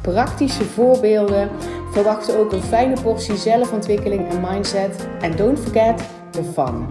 praktische 0.00 0.64
voorbeelden. 0.64 1.48
Verwacht 1.92 2.36
ook 2.36 2.52
een 2.52 2.62
fijne 2.62 3.00
portie 3.02 3.36
zelfontwikkeling 3.36 4.28
en 4.28 4.40
mindset. 4.40 5.06
En 5.20 5.36
don't 5.36 5.58
forget 5.58 6.02
the 6.30 6.42
fun. 6.42 6.86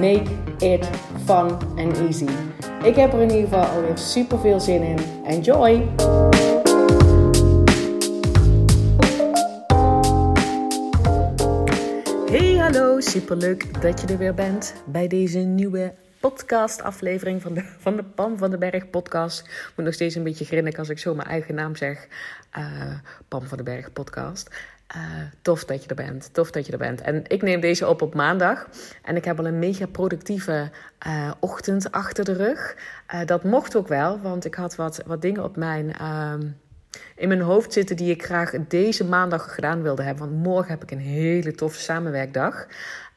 Make 0.00 0.30
it 0.58 0.88
fun 1.24 1.50
and 1.76 1.98
easy. 1.98 2.28
Ik 2.82 2.96
heb 2.96 3.12
er 3.12 3.20
in 3.20 3.30
ieder 3.30 3.48
geval 3.48 3.64
alweer 3.64 3.98
super 3.98 4.38
veel 4.38 4.60
zin 4.60 4.82
in. 4.82 4.98
Enjoy! 5.26 5.88
Hey, 12.30 12.56
hallo, 12.56 13.00
super 13.00 13.36
leuk 13.36 13.82
dat 13.82 14.00
je 14.00 14.06
er 14.06 14.18
weer 14.18 14.34
bent 14.34 14.74
bij 14.84 15.06
deze 15.06 15.38
nieuwe 15.38 15.92
podcast-aflevering 16.30 17.42
van 17.42 17.54
de, 17.54 17.62
van 17.78 17.96
de 17.96 18.02
Pam 18.02 18.38
van 18.38 18.50
den 18.50 18.58
Berg 18.58 18.90
podcast. 18.90 19.40
Ik 19.40 19.72
moet 19.76 19.84
nog 19.84 19.94
steeds 19.94 20.14
een 20.14 20.22
beetje 20.22 20.44
grinniken 20.44 20.78
als 20.78 20.88
ik 20.88 20.98
zo 20.98 21.14
mijn 21.14 21.28
eigen 21.28 21.54
naam 21.54 21.76
zeg. 21.76 22.08
Uh, 22.58 22.92
Pam 23.28 23.42
van 23.42 23.56
den 23.56 23.66
Berg 23.66 23.92
podcast. 23.92 24.50
Uh, 24.96 25.02
tof 25.42 25.64
dat 25.64 25.82
je 25.82 25.88
er 25.88 25.94
bent. 25.94 26.34
Tof 26.34 26.50
dat 26.50 26.66
je 26.66 26.72
er 26.72 26.78
bent. 26.78 27.00
En 27.00 27.22
ik 27.26 27.42
neem 27.42 27.60
deze 27.60 27.88
op 27.88 28.02
op 28.02 28.14
maandag. 28.14 28.68
En 29.02 29.16
ik 29.16 29.24
heb 29.24 29.38
al 29.38 29.46
een 29.46 29.58
mega 29.58 29.86
productieve 29.86 30.70
uh, 31.06 31.30
ochtend 31.40 31.92
achter 31.92 32.24
de 32.24 32.32
rug. 32.32 32.76
dat 33.24 33.44
mocht 33.44 33.76
ook 33.76 33.88
wel, 33.88 34.20
want 34.20 34.44
ik 34.44 34.54
had 34.54 34.76
wat, 34.76 35.02
wat 35.06 35.22
dingen 35.22 35.44
op 35.44 35.56
mijn. 35.56 35.94
Uh, 36.00 36.34
in 37.16 37.28
mijn 37.28 37.40
hoofd 37.40 37.72
zitten 37.72 37.96
die 37.96 38.10
ik 38.10 38.24
graag 38.24 38.52
deze 38.68 39.04
maandag 39.04 39.54
gedaan 39.54 39.82
wilde 39.82 40.02
hebben. 40.02 40.28
Want 40.28 40.42
morgen 40.42 40.70
heb 40.70 40.82
ik 40.82 40.90
een 40.90 40.98
hele 40.98 41.52
toffe 41.52 41.80
samenwerkdag. 41.80 42.66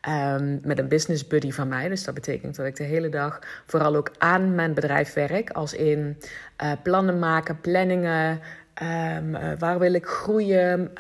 Um, 0.07 0.59
met 0.63 0.79
een 0.79 0.87
business 0.87 1.27
buddy 1.27 1.51
van 1.51 1.67
mij. 1.67 1.89
Dus 1.89 2.03
dat 2.03 2.13
betekent 2.13 2.55
dat 2.55 2.65
ik 2.65 2.75
de 2.75 2.83
hele 2.83 3.09
dag 3.09 3.39
vooral 3.65 3.95
ook 3.95 4.11
aan 4.17 4.55
mijn 4.55 4.73
bedrijf 4.73 5.13
werk. 5.13 5.49
Als 5.49 5.73
in 5.73 6.17
uh, 6.63 6.71
plannen 6.83 7.19
maken, 7.19 7.61
planningen. 7.61 8.39
Um, 8.83 9.35
uh, 9.35 9.51
waar 9.59 9.79
wil 9.79 9.93
ik 9.93 10.05
groeien? 10.05 10.91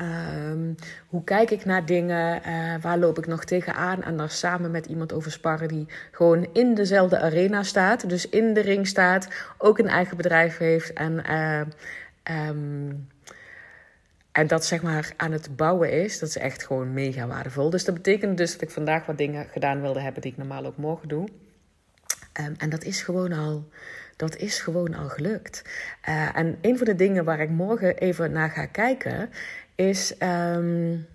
Um, 0.49 0.75
hoe 1.07 1.23
kijk 1.23 1.51
ik 1.51 1.65
naar 1.65 1.85
dingen? 1.85 2.41
Uh, 2.47 2.75
waar 2.81 2.97
loop 2.97 3.17
ik 3.17 3.27
nog 3.27 3.45
tegenaan? 3.45 4.03
En 4.03 4.17
daar 4.17 4.29
samen 4.29 4.71
met 4.71 4.85
iemand 4.85 5.13
over 5.13 5.31
sparren 5.31 5.67
die 5.67 5.85
gewoon 6.11 6.47
in 6.53 6.73
dezelfde 6.73 7.19
arena 7.19 7.63
staat. 7.63 8.09
Dus 8.09 8.29
in 8.29 8.53
de 8.53 8.61
ring 8.61 8.87
staat, 8.87 9.27
ook 9.57 9.79
een 9.79 9.87
eigen 9.87 10.17
bedrijf 10.17 10.57
heeft. 10.57 10.93
En 10.93 11.23
en 14.37 14.47
dat 14.47 14.65
zeg 14.65 14.81
maar 14.81 15.13
aan 15.15 15.31
het 15.31 15.55
bouwen 15.55 15.91
is, 15.91 16.19
dat 16.19 16.29
is 16.29 16.37
echt 16.37 16.65
gewoon 16.65 16.93
mega 16.93 17.27
waardevol. 17.27 17.69
Dus 17.69 17.85
dat 17.85 17.95
betekent 17.95 18.37
dus 18.37 18.51
dat 18.51 18.61
ik 18.61 18.69
vandaag 18.69 19.05
wat 19.05 19.17
dingen 19.17 19.47
gedaan 19.51 19.81
wilde 19.81 19.99
hebben 19.99 20.21
die 20.21 20.31
ik 20.31 20.37
normaal 20.37 20.65
ook 20.65 20.77
morgen 20.77 21.07
doe. 21.07 21.27
Um, 22.41 22.55
en 22.57 22.69
dat 22.69 22.83
is 22.83 23.01
gewoon 23.01 23.33
al, 23.33 23.69
dat 24.15 24.35
is 24.35 24.59
gewoon 24.59 24.93
al 24.93 25.09
gelukt. 25.09 25.61
Uh, 26.09 26.37
en 26.37 26.57
een 26.61 26.77
van 26.77 26.85
de 26.85 26.95
dingen 26.95 27.25
waar 27.25 27.39
ik 27.39 27.49
morgen 27.49 27.97
even 27.97 28.31
naar 28.31 28.49
ga 28.49 28.65
kijken, 28.65 29.29
is, 29.75 30.15
um, 30.23 31.07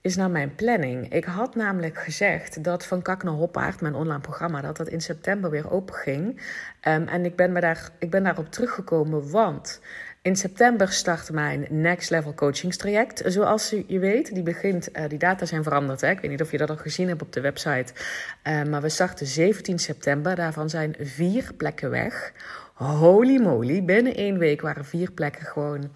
is 0.00 0.16
naar 0.16 0.30
mijn 0.30 0.54
planning. 0.54 1.12
Ik 1.12 1.24
had 1.24 1.54
namelijk 1.54 1.98
gezegd 1.98 2.64
dat 2.64 2.86
Van 2.86 3.02
Kak 3.02 3.22
naar 3.22 3.32
Hoppaard, 3.32 3.80
mijn 3.80 3.94
online 3.94 4.20
programma, 4.20 4.60
dat 4.60 4.76
dat 4.76 4.88
in 4.88 5.00
september 5.00 5.50
weer 5.50 5.70
open 5.70 5.94
ging. 5.94 6.26
Um, 6.88 7.08
en 7.08 7.24
ik 7.24 7.36
ben, 7.36 7.54
daar, 7.54 7.90
ik 7.98 8.10
ben 8.10 8.22
daarop 8.22 8.50
teruggekomen, 8.50 9.30
want 9.30 9.80
in 10.26 10.36
september 10.36 10.92
start 10.92 11.30
mijn 11.32 11.66
Next 11.70 12.10
Level 12.10 12.34
coachingstraject. 12.34 13.22
Zoals 13.26 13.74
je 13.86 13.98
weet, 13.98 14.34
die 14.34 14.42
begint, 14.42 14.88
uh, 14.92 15.08
die 15.08 15.18
data 15.18 15.46
zijn 15.46 15.62
veranderd. 15.62 16.00
Hè? 16.00 16.10
Ik 16.10 16.20
weet 16.20 16.30
niet 16.30 16.40
of 16.42 16.50
je 16.50 16.58
dat 16.58 16.70
al 16.70 16.76
gezien 16.76 17.08
hebt 17.08 17.22
op 17.22 17.32
de 17.32 17.40
website. 17.40 17.92
Uh, 18.44 18.62
maar 18.62 18.82
we 18.82 18.88
starten 18.88 19.26
17 19.26 19.78
september. 19.78 20.34
Daarvan 20.34 20.70
zijn 20.70 20.94
vier 21.00 21.50
plekken 21.56 21.90
weg. 21.90 22.32
Holy 22.74 23.40
moly, 23.40 23.84
binnen 23.84 24.14
één 24.14 24.38
week 24.38 24.60
waren 24.60 24.84
vier 24.84 25.10
plekken 25.10 25.46
gewoon 25.46 25.90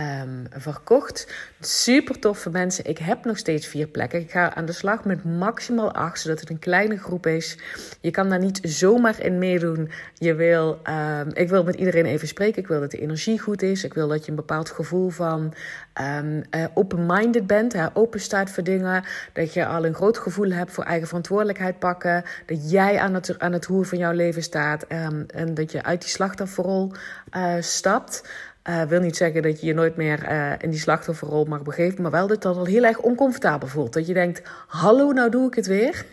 um, 0.00 0.46
verkocht. 0.50 1.32
Super 1.60 2.18
toffe 2.18 2.50
mensen. 2.50 2.84
Ik 2.84 2.98
heb 2.98 3.24
nog 3.24 3.38
steeds 3.38 3.66
vier 3.66 3.86
plekken. 3.86 4.20
Ik 4.20 4.30
ga 4.30 4.54
aan 4.54 4.64
de 4.64 4.72
slag 4.72 5.04
met 5.04 5.24
maximaal 5.24 5.92
acht, 5.92 6.20
zodat 6.20 6.40
het 6.40 6.50
een 6.50 6.58
kleine 6.58 6.98
groep 6.98 7.26
is. 7.26 7.58
Je 8.00 8.10
kan 8.10 8.28
daar 8.28 8.38
niet 8.38 8.60
zomaar 8.62 9.20
in 9.20 9.38
meedoen. 9.38 9.90
Je 10.14 10.34
wil, 10.34 10.80
um, 11.18 11.28
ik 11.32 11.48
wil 11.48 11.64
met 11.64 11.74
iedereen 11.74 12.06
even 12.06 12.28
spreken. 12.28 12.62
Ik 12.62 12.68
wil 12.68 12.80
dat 12.80 12.90
de 12.90 13.00
energie 13.00 13.38
goed 13.38 13.62
is. 13.62 13.84
Ik 13.84 13.94
wil 13.94 14.08
dat 14.08 14.24
je 14.24 14.30
een 14.30 14.36
bepaald 14.36 14.70
gevoel 14.70 15.10
van 15.10 15.54
um, 16.00 16.42
open-minded 16.74 17.46
bent. 17.46 17.72
Hè, 17.72 17.86
open 17.92 18.20
staat 18.20 18.50
voor 18.50 18.62
dingen. 18.62 19.04
Dat 19.32 19.54
je 19.54 19.66
al 19.66 19.86
een 19.86 19.94
groot 19.94 20.18
gevoel 20.18 20.50
hebt 20.50 20.72
voor 20.72 20.84
eigen 20.84 21.06
verantwoordelijkheid 21.06 21.78
pakken. 21.78 22.24
Dat 22.46 22.70
jij 22.70 22.98
aan 22.98 23.14
het, 23.14 23.38
aan 23.38 23.52
het 23.52 23.66
roer 23.66 23.86
van 23.86 23.98
jouw 23.98 24.12
leven 24.12 24.42
staat. 24.42 24.82
En 24.82 25.54
dat 25.54 25.72
je 25.72 25.82
uit 25.82 26.00
die 26.00 26.10
slachtofferrol 26.10 26.92
uh, 27.36 27.54
stapt. 27.60 28.22
Uh, 28.68 28.82
wil 28.82 29.00
niet 29.00 29.16
zeggen 29.16 29.42
dat 29.42 29.60
je 29.60 29.66
je 29.66 29.74
nooit 29.74 29.96
meer 29.96 30.30
uh, 30.30 30.52
in 30.58 30.70
die 30.70 30.78
slachtofferrol 30.78 31.44
mag 31.44 31.62
begeven, 31.62 32.02
maar 32.02 32.10
wel 32.10 32.26
dat 32.26 32.42
dat 32.42 32.56
al 32.56 32.64
heel 32.64 32.84
erg 32.84 32.98
oncomfortabel 32.98 33.68
voelt. 33.68 33.92
Dat 33.92 34.06
je 34.06 34.14
denkt: 34.14 34.42
hallo, 34.66 35.12
nou 35.12 35.30
doe 35.30 35.46
ik 35.46 35.54
het 35.54 35.66
weer. 35.66 36.04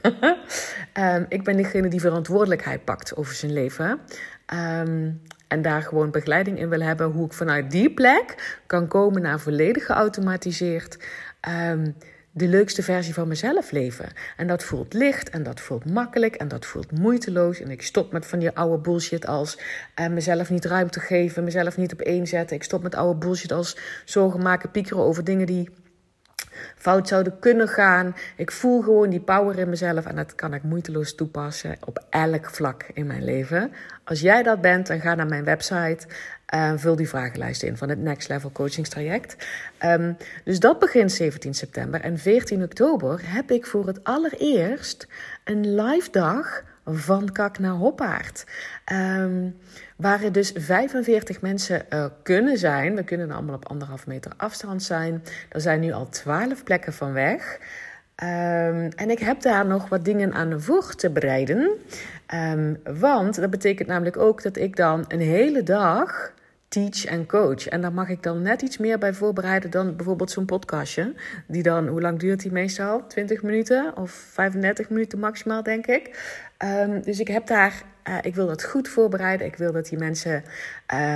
um, 0.93 1.25
ik 1.37 1.43
ben 1.43 1.57
degene 1.57 1.87
die 1.87 1.99
verantwoordelijkheid 1.99 2.83
pakt 2.83 3.15
over 3.15 3.33
zijn 3.33 3.53
leven. 3.53 3.99
Um, 4.53 5.21
en 5.47 5.61
daar 5.61 5.81
gewoon 5.81 6.11
begeleiding 6.11 6.59
in 6.59 6.69
wil 6.69 6.81
hebben. 6.81 7.11
Hoe 7.11 7.25
ik 7.25 7.33
vanuit 7.33 7.71
die 7.71 7.93
plek 7.93 8.59
kan 8.67 8.87
komen 8.87 9.21
naar 9.21 9.39
volledig 9.39 9.85
geautomatiseerd. 9.85 10.97
Um, 11.69 11.95
de 12.39 12.47
leukste 12.47 12.83
versie 12.83 13.13
van 13.13 13.27
mezelf 13.27 13.72
leven. 13.72 14.11
En 14.38 14.47
dat 14.47 14.63
voelt 14.63 14.94
licht 14.94 15.29
en 15.29 15.44
dat 15.44 15.59
voelt 15.59 15.91
makkelijk 15.91 16.35
en 16.35 16.47
dat 16.47 16.66
voelt 16.66 16.91
moeiteloos. 16.91 17.59
En 17.59 17.72
ik 17.72 17.81
stop 17.81 18.11
met 18.11 18.25
van 18.25 18.39
die 18.39 18.51
oude 18.51 18.77
bullshit 18.77 19.27
als 19.27 19.59
uh, 20.00 20.07
mezelf 20.07 20.49
niet 20.49 20.66
ruimte 20.66 20.99
geven, 20.99 21.44
mezelf 21.44 21.78
niet 21.78 21.94
op 21.94 22.01
één 22.01 22.28
zetten. 22.28 22.55
Ik 22.55 22.63
stop 22.63 22.83
met 22.83 22.95
oude 22.95 23.19
bullshit 23.19 23.51
als 23.51 23.78
zorgen 24.05 24.41
maken, 24.41 24.72
piekeren 24.72 25.03
over 25.03 25.23
dingen 25.23 25.45
die 25.45 25.69
fout 26.75 27.08
zouden 27.08 27.40
kunnen 27.40 27.68
gaan. 27.68 28.16
Ik 28.36 28.52
voel 28.52 28.81
gewoon 28.81 29.09
die 29.09 29.20
power 29.20 29.59
in 29.59 29.70
mezelf 29.70 30.06
en 30.06 30.16
dat 30.16 30.36
kan 30.36 30.53
ik 30.53 30.64
moeiteloos 30.64 31.16
toepassen 31.16 31.78
op 31.86 32.03
elk 32.09 32.50
vlak 32.50 32.86
in 32.94 33.08
mijn 33.08 33.24
leven. 33.24 33.72
Als 34.03 34.20
jij 34.20 34.44
dat 34.44 34.62
bent, 34.62 34.88
dan 34.88 35.00
ga 35.00 35.16
naar 35.16 35.28
mijn 35.28 35.44
website. 35.44 36.08
Uh, 36.56 36.72
vul 36.75 36.96
die 36.96 37.09
vragenlijst 37.09 37.64
in 37.64 37.78
van 37.78 37.90
het 37.90 38.00
Next 38.00 38.30
Level 38.30 38.52
Coachingstraject. 38.52 39.36
Um, 39.86 40.18
dus 40.44 40.59
dat 40.59 40.80
begint 40.80 41.12
17 41.12 41.53
september. 41.53 42.02
En 42.02 42.18
14 42.18 42.64
oktober 42.64 43.22
heb 43.24 43.52
ik 43.52 43.66
voor 43.66 43.88
het 43.88 44.03
allereerst 44.03 45.08
een 45.44 45.76
live 45.81 46.12
dag 46.12 46.64
van 46.97 47.31
Kak 47.31 47.59
naar 47.59 47.72
Hoppaard. 47.72 48.45
Um, 48.91 49.55
waar 49.95 50.23
er 50.23 50.31
dus 50.31 50.51
45 50.55 51.41
mensen 51.41 51.85
uh, 51.89 52.05
kunnen 52.23 52.57
zijn. 52.57 52.95
We 52.95 53.03
kunnen 53.03 53.31
allemaal 53.31 53.55
op 53.55 53.69
anderhalf 53.69 54.07
meter 54.07 54.31
afstand 54.38 54.83
zijn. 54.83 55.23
Er 55.49 55.61
zijn 55.61 55.79
nu 55.79 55.91
al 55.91 56.09
12 56.09 56.63
plekken 56.63 56.94
van 56.94 57.13
weg. 57.13 57.59
Um, 58.23 58.89
en 58.95 59.09
ik 59.09 59.19
heb 59.19 59.41
daar 59.41 59.66
nog 59.66 59.89
wat 59.89 60.05
dingen 60.05 60.33
aan 60.33 60.61
voor 60.61 60.95
te 60.95 61.09
bereiden. 61.09 61.69
Um, 62.33 62.79
want 62.99 63.35
dat 63.35 63.49
betekent 63.49 63.88
namelijk 63.88 64.17
ook 64.17 64.44
dat 64.44 64.57
ik 64.57 64.75
dan 64.75 65.05
een 65.07 65.19
hele 65.19 65.63
dag 65.63 66.31
teach 66.69 67.06
en 67.06 67.25
coach. 67.25 67.68
En 67.68 67.81
daar 67.81 67.94
mag 67.94 68.09
ik 68.09 68.24
dan 68.24 68.41
net 68.41 68.62
iets 68.62 68.78
meer 68.78 68.97
bij 68.97 69.14
voorbereiden 69.14 69.72
dan 69.72 69.96
bijvoorbeeld 69.96 70.32
zo'n 70.32 70.46
podcastje. 70.46 71.14
Die 71.47 71.64
dan, 71.64 71.88
hoe 71.88 72.02
lang 72.02 72.20
duurt 72.20 72.41
die 72.41 72.52
meestal? 72.52 73.08
20 73.08 73.41
minuten 73.41 73.97
of 73.97 74.11
35 74.11 74.90
minuten 74.90 75.20
maximaal, 75.20 75.64
denk 75.64 75.88
ik. 75.88 76.38
Um, 76.66 77.02
dus 77.02 77.20
ik 77.20 77.28
heb 77.28 77.47
daar, 77.47 77.84
uh, 78.09 78.17
ik 78.22 78.35
wil 78.35 78.47
dat 78.47 78.64
goed 78.64 78.88
voorbereiden. 78.88 79.47
Ik 79.47 79.55
wil 79.55 79.72
dat 79.72 79.85
die 79.85 79.97
mensen 79.97 80.43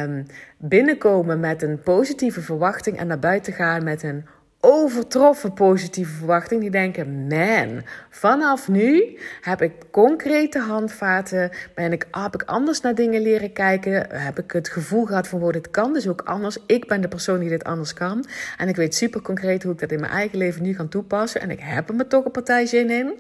um, 0.02 0.26
binnenkomen 0.58 1.40
met 1.40 1.62
een 1.62 1.80
positieve 1.80 2.42
verwachting 2.42 2.98
en 2.98 3.08
naar 3.08 3.20
buiten 3.20 3.54
gaan 3.54 3.84
met 3.84 4.04
een 4.04 4.26
overtroffen 4.66 5.54
positieve 5.54 6.14
verwachting. 6.14 6.62
Die 6.62 6.70
denken: 6.70 7.28
man, 7.28 7.82
vanaf 8.10 8.68
nu 8.68 9.18
heb 9.42 9.62
ik 9.62 9.72
concrete 9.92 10.60
handvaten. 10.60 11.52
Ben 11.76 11.92
ik, 11.92 12.08
heb 12.12 12.34
ik 12.34 12.44
anders 12.44 12.82
naar 12.82 12.96
dingen 12.96 13.22
leren 13.22 13.54
kijken. 13.54 14.08
Heb 14.10 14.40
ik 14.40 14.52
het 14.52 14.70
gevoel 14.70 15.06
gehad 15.06 15.28
van: 15.28 15.40
wow, 15.40 15.54
dit 15.54 15.72
kan 15.72 15.94
dus 15.94 16.08
ook 16.08 16.22
anders. 16.22 16.58
Ik 16.66 16.88
ben 16.88 17.02
de 17.02 17.08
persoon 17.08 17.40
die 17.40 17.50
dit 17.50 17.64
anders 17.64 17.94
kan. 17.94 18.26
En 18.58 18.68
ik 18.68 18.76
weet 18.76 18.96
super 18.96 19.22
concreet 19.22 19.64
hoe 19.64 19.74
ik 19.74 19.80
dat 19.80 19.92
in 19.92 20.00
mijn 20.00 20.12
eigen 20.12 20.38
leven 20.38 20.64
nu 20.64 20.74
kan 20.74 20.90
toepassen. 20.90 21.42
En 21.42 21.52
ik 21.52 21.60
heb 21.62 21.90
er 21.90 21.96
me 21.96 22.08
toch 22.08 22.26
een 22.26 22.32
partij 22.32 22.66
zin 22.66 22.90
in. 22.90 23.20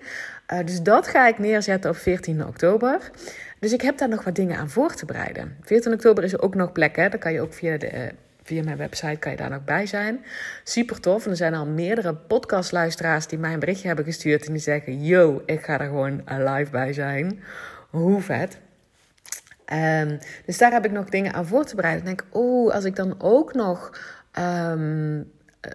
Uh, 0.53 0.65
dus 0.65 0.81
dat 0.81 1.07
ga 1.07 1.27
ik 1.27 1.39
neerzetten 1.39 1.89
op 1.89 1.97
14 1.97 2.45
oktober. 2.45 3.11
Dus 3.59 3.73
ik 3.73 3.81
heb 3.81 3.97
daar 3.97 4.09
nog 4.09 4.23
wat 4.23 4.35
dingen 4.35 4.57
aan 4.57 4.69
voor 4.69 4.93
te 4.93 5.05
bereiden. 5.05 5.57
14 5.61 5.93
oktober 5.93 6.23
is 6.23 6.33
er 6.33 6.41
ook 6.41 6.55
nog 6.55 6.71
plek, 6.71 6.95
hè? 6.95 7.09
Dan 7.09 7.19
kan 7.19 7.33
je 7.33 7.41
ook 7.41 7.53
via 7.53 7.77
de. 7.77 8.11
Via 8.43 8.63
mijn 8.63 8.77
website 8.77 9.17
kan 9.19 9.31
je 9.31 9.37
daar 9.37 9.49
nog 9.49 9.63
bij 9.63 9.85
zijn. 9.85 10.25
Super 10.63 10.99
tof. 10.99 11.25
En 11.25 11.31
er 11.31 11.37
zijn 11.37 11.53
al 11.53 11.65
meerdere 11.65 12.15
podcastluisteraars 12.15 13.27
die 13.27 13.39
mij 13.39 13.53
een 13.53 13.59
berichtje 13.59 13.87
hebben 13.87 14.05
gestuurd. 14.05 14.45
En 14.45 14.51
die 14.51 14.61
zeggen: 14.61 15.03
Yo, 15.03 15.43
ik 15.45 15.63
ga 15.63 15.79
er 15.79 15.87
gewoon 15.87 16.23
live 16.25 16.71
bij 16.71 16.93
zijn. 16.93 17.43
Hoe 17.89 18.21
vet. 18.21 18.57
Um, 19.73 20.19
dus 20.45 20.57
daar 20.57 20.71
heb 20.71 20.85
ik 20.85 20.91
nog 20.91 21.09
dingen 21.09 21.33
aan 21.33 21.45
voor 21.45 21.65
te 21.65 21.75
bereiden. 21.75 22.07
Ik 22.07 22.17
denk, 22.17 22.35
oh, 22.35 22.73
als 22.73 22.83
ik 22.83 22.95
dan 22.95 23.15
ook 23.17 23.53
nog 23.53 23.97
um, 24.39 25.31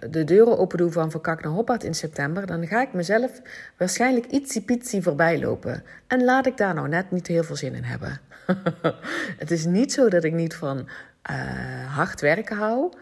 de 0.09 0.23
deuren 0.23 0.57
open 0.57 0.77
doe 0.77 0.91
van 0.91 1.11
Verkak 1.11 1.43
naar 1.43 1.51
Hoppaard 1.51 1.83
in 1.83 1.93
september, 1.93 2.45
dan 2.45 2.67
ga 2.67 2.81
ik 2.81 2.93
mezelf 2.93 3.41
waarschijnlijk 3.77 4.25
ietsie 4.25 4.61
pitsie 4.61 5.01
voorbij 5.01 5.39
lopen. 5.39 5.83
En 6.07 6.23
laat 6.23 6.45
ik 6.45 6.57
daar 6.57 6.73
nou 6.73 6.87
net 6.87 7.11
niet 7.11 7.27
heel 7.27 7.43
veel 7.43 7.55
zin 7.55 7.75
in 7.75 7.83
hebben. 7.83 8.21
het 9.41 9.51
is 9.51 9.65
niet 9.65 9.93
zo 9.93 10.09
dat 10.09 10.23
ik 10.23 10.33
niet 10.33 10.55
van 10.55 10.87
uh, 11.31 11.95
hard 11.95 12.21
werken 12.21 12.57
hou. 12.57 12.93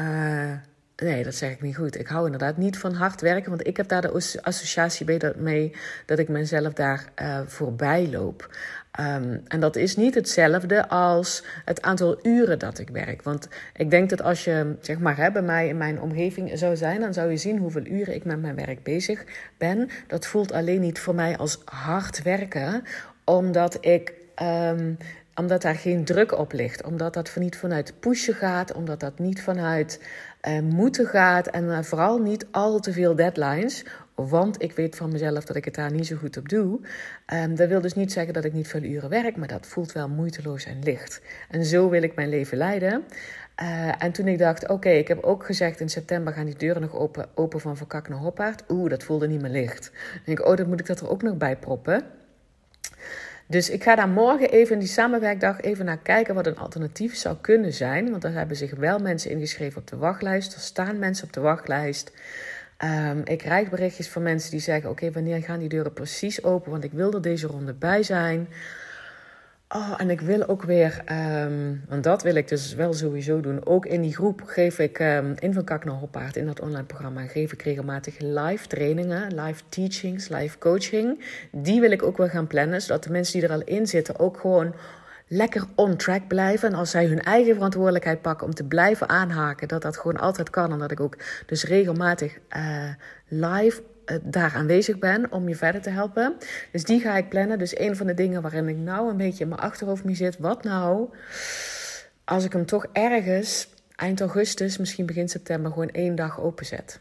Uh, 0.00 0.52
nee, 0.96 1.24
dat 1.24 1.34
zeg 1.34 1.50
ik 1.50 1.62
niet 1.62 1.76
goed. 1.76 1.98
Ik 1.98 2.06
hou 2.06 2.24
inderdaad 2.24 2.56
niet 2.56 2.78
van 2.78 2.94
hard 2.94 3.20
werken, 3.20 3.50
want 3.50 3.66
ik 3.66 3.76
heb 3.76 3.88
daar 3.88 4.02
de 4.02 4.40
associatie 4.42 5.34
mee 5.36 5.72
dat 6.06 6.18
ik 6.18 6.28
mezelf 6.28 6.72
daar 6.72 7.04
uh, 7.22 7.40
voorbij 7.46 8.08
loop. 8.08 8.56
Um, 9.00 9.42
en 9.48 9.60
dat 9.60 9.76
is 9.76 9.96
niet 9.96 10.14
hetzelfde 10.14 10.88
als 10.88 11.44
het 11.64 11.82
aantal 11.82 12.18
uren 12.22 12.58
dat 12.58 12.78
ik 12.78 12.88
werk. 12.88 13.22
Want 13.22 13.48
ik 13.74 13.90
denk 13.90 14.10
dat 14.10 14.22
als 14.22 14.44
je 14.44 14.76
zeg 14.80 14.98
maar, 14.98 15.16
hè, 15.16 15.32
bij 15.32 15.42
mij 15.42 15.68
in 15.68 15.76
mijn 15.76 16.00
omgeving 16.00 16.58
zou 16.58 16.76
zijn, 16.76 17.00
dan 17.00 17.14
zou 17.14 17.30
je 17.30 17.36
zien 17.36 17.58
hoeveel 17.58 17.86
uren 17.86 18.14
ik 18.14 18.24
met 18.24 18.40
mijn 18.40 18.54
werk 18.54 18.82
bezig 18.82 19.24
ben. 19.58 19.88
Dat 20.06 20.26
voelt 20.26 20.52
alleen 20.52 20.80
niet 20.80 20.98
voor 20.98 21.14
mij 21.14 21.36
als 21.36 21.62
hard 21.64 22.22
werken, 22.22 22.82
omdat 23.24 23.78
ik. 23.80 24.12
Um, 24.42 24.96
omdat 25.36 25.62
daar 25.62 25.74
geen 25.74 26.04
druk 26.04 26.38
op 26.38 26.52
ligt. 26.52 26.82
Omdat 26.82 27.14
dat 27.14 27.36
niet 27.36 27.56
vanuit 27.56 27.92
pushen 28.00 28.34
gaat. 28.34 28.72
Omdat 28.72 29.00
dat 29.00 29.18
niet 29.18 29.42
vanuit 29.42 30.00
uh, 30.48 30.60
moeten 30.60 31.06
gaat. 31.06 31.46
En 31.46 31.64
uh, 31.64 31.82
vooral 31.82 32.18
niet 32.18 32.46
al 32.50 32.80
te 32.80 32.92
veel 32.92 33.14
deadlines. 33.14 33.84
Want 34.14 34.62
ik 34.62 34.72
weet 34.72 34.96
van 34.96 35.12
mezelf 35.12 35.44
dat 35.44 35.56
ik 35.56 35.64
het 35.64 35.74
daar 35.74 35.92
niet 35.92 36.06
zo 36.06 36.16
goed 36.16 36.36
op 36.36 36.48
doe. 36.48 36.80
Um, 37.32 37.54
dat 37.54 37.68
wil 37.68 37.80
dus 37.80 37.94
niet 37.94 38.12
zeggen 38.12 38.34
dat 38.34 38.44
ik 38.44 38.52
niet 38.52 38.68
veel 38.68 38.82
uren 38.82 39.10
werk, 39.10 39.36
maar 39.36 39.48
dat 39.48 39.66
voelt 39.66 39.92
wel 39.92 40.08
moeiteloos 40.08 40.64
en 40.64 40.82
licht. 40.82 41.20
En 41.50 41.64
zo 41.64 41.88
wil 41.88 42.02
ik 42.02 42.14
mijn 42.14 42.28
leven 42.28 42.58
leiden. 42.58 43.04
Uh, 43.62 44.02
en 44.02 44.12
toen 44.12 44.28
ik 44.28 44.38
dacht, 44.38 44.68
oké, 44.68 44.88
ik 44.88 45.08
heb 45.08 45.22
ook 45.22 45.44
gezegd 45.44 45.80
in 45.80 45.88
september 45.88 46.32
gaan 46.32 46.44
die 46.44 46.56
deuren 46.56 46.82
nog 46.82 46.94
open, 46.94 47.28
open 47.34 47.60
van 47.60 47.76
Verkak 47.76 48.08
naar 48.08 48.18
Hoppaard. 48.18 48.62
Oeh, 48.68 48.90
dat 48.90 49.02
voelde 49.02 49.28
niet 49.28 49.40
meer 49.40 49.50
licht. 49.50 49.90
En 50.24 50.32
ik, 50.32 50.46
oh, 50.46 50.56
dan 50.56 50.68
moet 50.68 50.80
ik 50.80 50.86
dat 50.86 51.00
er 51.00 51.08
ook 51.08 51.22
nog 51.22 51.36
bij 51.36 51.56
proppen. 51.56 52.04
Dus 53.46 53.70
ik 53.70 53.82
ga 53.82 53.94
daar 53.94 54.08
morgen 54.08 54.50
even 54.50 54.72
in 54.72 54.78
die 54.78 54.88
samenwerkdag 54.88 55.60
even 55.60 55.84
naar 55.84 55.98
kijken 55.98 56.34
wat 56.34 56.46
een 56.46 56.58
alternatief 56.58 57.16
zou 57.16 57.36
kunnen 57.40 57.72
zijn. 57.72 58.10
Want 58.10 58.22
daar 58.22 58.32
hebben 58.32 58.56
zich 58.56 58.74
wel 58.74 58.98
mensen 58.98 59.30
ingeschreven 59.30 59.80
op 59.80 59.86
de 59.86 59.96
wachtlijst. 59.96 60.54
Er 60.54 60.60
staan 60.60 60.98
mensen 60.98 61.26
op 61.26 61.32
de 61.32 61.40
wachtlijst. 61.40 62.12
Um, 62.84 63.22
ik 63.24 63.38
krijg 63.38 63.70
berichtjes 63.70 64.08
van 64.08 64.22
mensen 64.22 64.50
die 64.50 64.60
zeggen: 64.60 64.90
Oké, 64.90 65.10
wanneer 65.12 65.42
gaan 65.42 65.58
die 65.58 65.68
deuren 65.68 65.92
precies 65.92 66.44
open? 66.44 66.70
Want 66.70 66.84
ik 66.84 66.92
wil 66.92 67.12
er 67.12 67.22
deze 67.22 67.46
ronde 67.46 67.72
bij 67.74 68.02
zijn. 68.02 68.48
Oh, 69.68 69.94
en 69.96 70.10
ik 70.10 70.20
wil 70.20 70.48
ook 70.48 70.62
weer, 70.62 71.02
um, 71.44 71.84
want 71.88 72.04
dat 72.04 72.22
wil 72.22 72.34
ik 72.34 72.48
dus 72.48 72.74
wel 72.74 72.92
sowieso 72.92 73.40
doen. 73.40 73.66
Ook 73.66 73.86
in 73.86 74.00
die 74.02 74.14
groep 74.14 74.42
geef 74.44 74.78
ik 74.78 74.98
um, 74.98 75.34
in 75.38 75.54
van 75.54 75.64
Kak 75.64 75.84
naar 75.84 76.30
in 76.32 76.46
dat 76.46 76.60
online 76.60 76.84
programma. 76.84 77.26
Geef 77.26 77.52
ik 77.52 77.62
regelmatig 77.62 78.18
live 78.18 78.66
trainingen, 78.66 79.34
live 79.40 79.62
teachings, 79.68 80.28
live 80.28 80.58
coaching. 80.58 81.24
Die 81.52 81.80
wil 81.80 81.90
ik 81.90 82.02
ook 82.02 82.16
wel 82.16 82.28
gaan 82.28 82.46
plannen, 82.46 82.82
zodat 82.82 83.04
de 83.04 83.10
mensen 83.10 83.40
die 83.40 83.48
er 83.48 83.54
al 83.54 83.62
in 83.64 83.86
zitten 83.86 84.18
ook 84.18 84.38
gewoon 84.38 84.74
lekker 85.28 85.64
on 85.74 85.96
track 85.96 86.28
blijven. 86.28 86.68
En 86.68 86.74
als 86.74 86.90
zij 86.90 87.06
hun 87.06 87.22
eigen 87.22 87.54
verantwoordelijkheid 87.54 88.22
pakken 88.22 88.46
om 88.46 88.54
te 88.54 88.64
blijven 88.64 89.08
aanhaken, 89.08 89.68
dat 89.68 89.82
dat 89.82 89.96
gewoon 89.96 90.16
altijd 90.16 90.50
kan. 90.50 90.72
En 90.72 90.78
dat 90.78 90.90
ik 90.90 91.00
ook 91.00 91.16
dus 91.46 91.64
regelmatig 91.64 92.38
uh, 92.56 92.88
live 93.28 93.82
daar 94.22 94.54
aanwezig 94.54 94.98
ben 94.98 95.32
om 95.32 95.48
je 95.48 95.56
verder 95.56 95.82
te 95.82 95.90
helpen. 95.90 96.36
Dus 96.72 96.84
die 96.84 97.00
ga 97.00 97.16
ik 97.16 97.28
plannen. 97.28 97.58
Dus 97.58 97.78
een 97.78 97.96
van 97.96 98.06
de 98.06 98.14
dingen 98.14 98.42
waarin 98.42 98.68
ik 98.68 98.76
nou 98.76 99.10
een 99.10 99.16
beetje 99.16 99.42
in 99.42 99.48
mijn 99.48 99.60
achterhoofd 99.60 100.04
mee 100.04 100.14
zit. 100.14 100.38
Wat 100.38 100.64
nou 100.64 101.08
als 102.24 102.44
ik 102.44 102.52
hem 102.52 102.66
toch 102.66 102.86
ergens 102.92 103.68
eind 103.96 104.20
augustus, 104.20 104.78
misschien 104.78 105.06
begin 105.06 105.28
september, 105.28 105.72
gewoon 105.72 105.90
één 105.90 106.14
dag 106.14 106.40
openzet? 106.40 107.00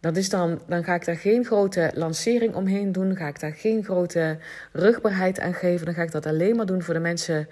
Dat 0.00 0.16
is 0.16 0.28
dan, 0.28 0.60
dan 0.66 0.84
ga 0.84 0.94
ik 0.94 1.04
daar 1.04 1.16
geen 1.16 1.44
grote 1.44 1.90
lancering 1.94 2.54
omheen 2.54 2.92
doen. 2.92 3.16
Ga 3.16 3.28
ik 3.28 3.40
daar 3.40 3.52
geen 3.52 3.84
grote 3.84 4.38
rugbaarheid 4.72 5.40
aan 5.40 5.54
geven. 5.54 5.86
Dan 5.86 5.94
ga 5.94 6.02
ik 6.02 6.12
dat 6.12 6.26
alleen 6.26 6.56
maar 6.56 6.66
doen 6.66 6.82
voor 6.82 6.94
de 6.94 7.00
mensen 7.00 7.48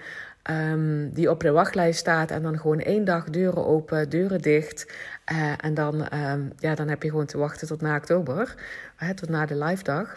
um, 0.51 1.11
die 1.11 1.31
op 1.31 1.41
de 1.41 1.51
wachtlijst 1.51 1.99
staan. 1.99 2.27
En 2.27 2.43
dan 2.43 2.59
gewoon 2.59 2.81
één 2.81 3.05
dag 3.05 3.25
deuren 3.31 3.67
open, 3.67 4.09
deuren 4.09 4.41
dicht. 4.41 4.87
Uh, 5.33 5.53
en 5.61 5.75
dan, 5.75 5.95
um, 6.15 6.53
ja, 6.59 6.75
dan 6.75 6.89
heb 6.89 7.03
je 7.03 7.11
gewoon 7.11 7.27
te 7.27 7.39
wachten 7.39 7.67
tot 7.67 7.81
na 7.81 7.97
oktober. 7.97 8.55
Uh, 9.03 9.11
tot 9.11 9.29
na 9.29 9.47
de 9.47 9.57
live 9.65 9.83
dag. 9.83 10.17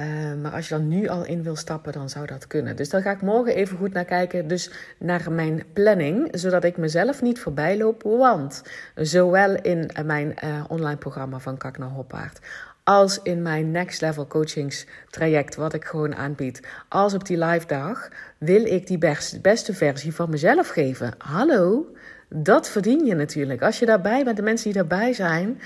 Uh, 0.00 0.34
maar 0.42 0.52
als 0.52 0.68
je 0.68 0.74
dan 0.74 0.88
nu 0.88 1.08
al 1.08 1.24
in 1.24 1.42
wil 1.42 1.56
stappen, 1.56 1.92
dan 1.92 2.08
zou 2.08 2.26
dat 2.26 2.46
kunnen. 2.46 2.76
Dus 2.76 2.88
daar 2.88 3.02
ga 3.02 3.10
ik 3.10 3.22
morgen 3.22 3.54
even 3.54 3.76
goed 3.76 3.92
naar 3.92 4.04
kijken. 4.04 4.48
Dus 4.48 4.70
naar 4.98 5.32
mijn 5.32 5.64
planning, 5.72 6.28
zodat 6.30 6.64
ik 6.64 6.76
mezelf 6.76 7.22
niet 7.22 7.40
voorbij 7.40 7.76
loop. 7.78 8.02
Want 8.02 8.62
zowel 8.94 9.54
in 9.54 9.90
mijn 10.04 10.34
uh, 10.44 10.64
online 10.68 10.96
programma 10.96 11.38
van 11.38 11.56
Kak 11.56 11.78
naar 11.78 11.88
Hoppaard 11.88 12.40
als 12.88 13.22
in 13.22 13.42
mijn 13.42 13.70
next 13.70 14.00
level 14.00 14.26
coachingstraject, 14.26 15.56
wat 15.56 15.74
ik 15.74 15.84
gewoon 15.84 16.14
aanbied, 16.14 16.62
als 16.88 17.14
op 17.14 17.26
die 17.26 17.38
live 17.44 17.66
dag, 17.66 18.08
wil 18.38 18.64
ik 18.64 18.86
die 18.86 18.98
beste, 19.42 19.74
versie 19.74 20.14
van 20.14 20.30
mezelf 20.30 20.68
geven. 20.68 21.14
Hallo, 21.18 21.86
dat 22.28 22.68
verdien 22.68 23.04
je 23.04 23.14
natuurlijk. 23.14 23.62
Als 23.62 23.78
je 23.78 23.86
daarbij 23.86 24.24
bent, 24.24 24.36
de 24.36 24.42
mensen 24.42 24.72
die 24.72 24.82
daarbij 24.82 25.12
zijn, 25.12 25.60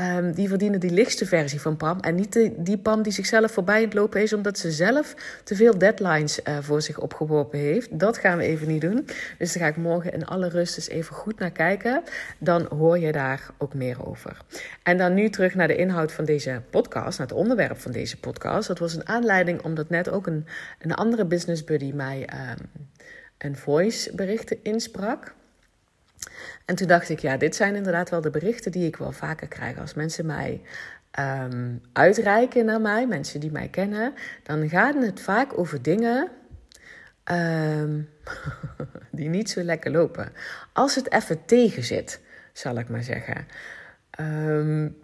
Um, 0.00 0.32
die 0.32 0.48
verdienen 0.48 0.80
die 0.80 0.90
lichtste 0.90 1.26
versie 1.26 1.60
van 1.60 1.76
Pam. 1.76 2.00
En 2.00 2.14
niet 2.14 2.32
de, 2.32 2.52
die 2.56 2.78
Pam 2.78 3.02
die 3.02 3.12
zichzelf 3.12 3.52
voorbij 3.52 3.80
het 3.80 3.94
lopen 3.94 4.22
is 4.22 4.32
omdat 4.32 4.58
ze 4.58 4.70
zelf 4.70 5.14
te 5.44 5.56
veel 5.56 5.78
deadlines 5.78 6.40
uh, 6.48 6.58
voor 6.60 6.82
zich 6.82 6.98
opgeworpen 6.98 7.58
heeft. 7.58 7.98
Dat 7.98 8.18
gaan 8.18 8.38
we 8.38 8.44
even 8.44 8.68
niet 8.68 8.80
doen. 8.80 9.06
Dus 9.38 9.52
daar 9.52 9.62
ga 9.62 9.68
ik 9.68 9.76
morgen 9.76 10.12
in 10.12 10.26
alle 10.26 10.48
rust 10.48 10.76
eens 10.76 10.88
even 10.88 11.14
goed 11.14 11.38
naar 11.38 11.50
kijken. 11.50 12.02
Dan 12.38 12.66
hoor 12.76 12.98
je 12.98 13.12
daar 13.12 13.50
ook 13.58 13.74
meer 13.74 14.06
over. 14.06 14.36
En 14.82 14.98
dan 14.98 15.14
nu 15.14 15.28
terug 15.28 15.54
naar 15.54 15.68
de 15.68 15.76
inhoud 15.76 16.12
van 16.12 16.24
deze 16.24 16.62
podcast, 16.70 17.18
naar 17.18 17.26
het 17.26 17.36
onderwerp 17.36 17.78
van 17.78 17.92
deze 17.92 18.20
podcast. 18.20 18.68
Dat 18.68 18.78
was 18.78 18.94
een 18.94 19.08
aanleiding 19.08 19.62
omdat 19.62 19.88
net 19.88 20.10
ook 20.10 20.26
een, 20.26 20.46
een 20.78 20.94
andere 20.94 21.24
business 21.24 21.64
buddy 21.64 21.92
mij 21.92 22.28
um, 22.50 22.86
een 23.38 23.56
voice 23.56 24.14
bericht 24.14 24.54
insprak. 24.62 25.34
En 26.72 26.78
toen 26.78 26.86
dacht 26.86 27.08
ik, 27.08 27.18
ja, 27.18 27.36
dit 27.36 27.56
zijn 27.56 27.74
inderdaad 27.74 28.10
wel 28.10 28.20
de 28.20 28.30
berichten 28.30 28.72
die 28.72 28.86
ik 28.86 28.96
wel 28.96 29.12
vaker 29.12 29.48
krijg. 29.48 29.78
Als 29.78 29.94
mensen 29.94 30.26
mij 30.26 30.60
um, 31.18 31.80
uitreiken 31.92 32.64
naar 32.64 32.80
mij, 32.80 33.06
mensen 33.06 33.40
die 33.40 33.50
mij 33.50 33.68
kennen, 33.68 34.14
dan 34.42 34.68
gaat 34.68 34.94
het 34.94 35.20
vaak 35.20 35.58
over 35.58 35.82
dingen 35.82 36.28
um, 37.30 38.08
die 39.18 39.28
niet 39.28 39.50
zo 39.50 39.62
lekker 39.62 39.90
lopen. 39.90 40.32
Als 40.72 40.94
het 40.94 41.12
even 41.12 41.44
tegen 41.44 41.84
zit, 41.84 42.20
zal 42.52 42.78
ik 42.78 42.88
maar 42.88 43.02
zeggen. 43.02 43.46
Um, 44.20 44.96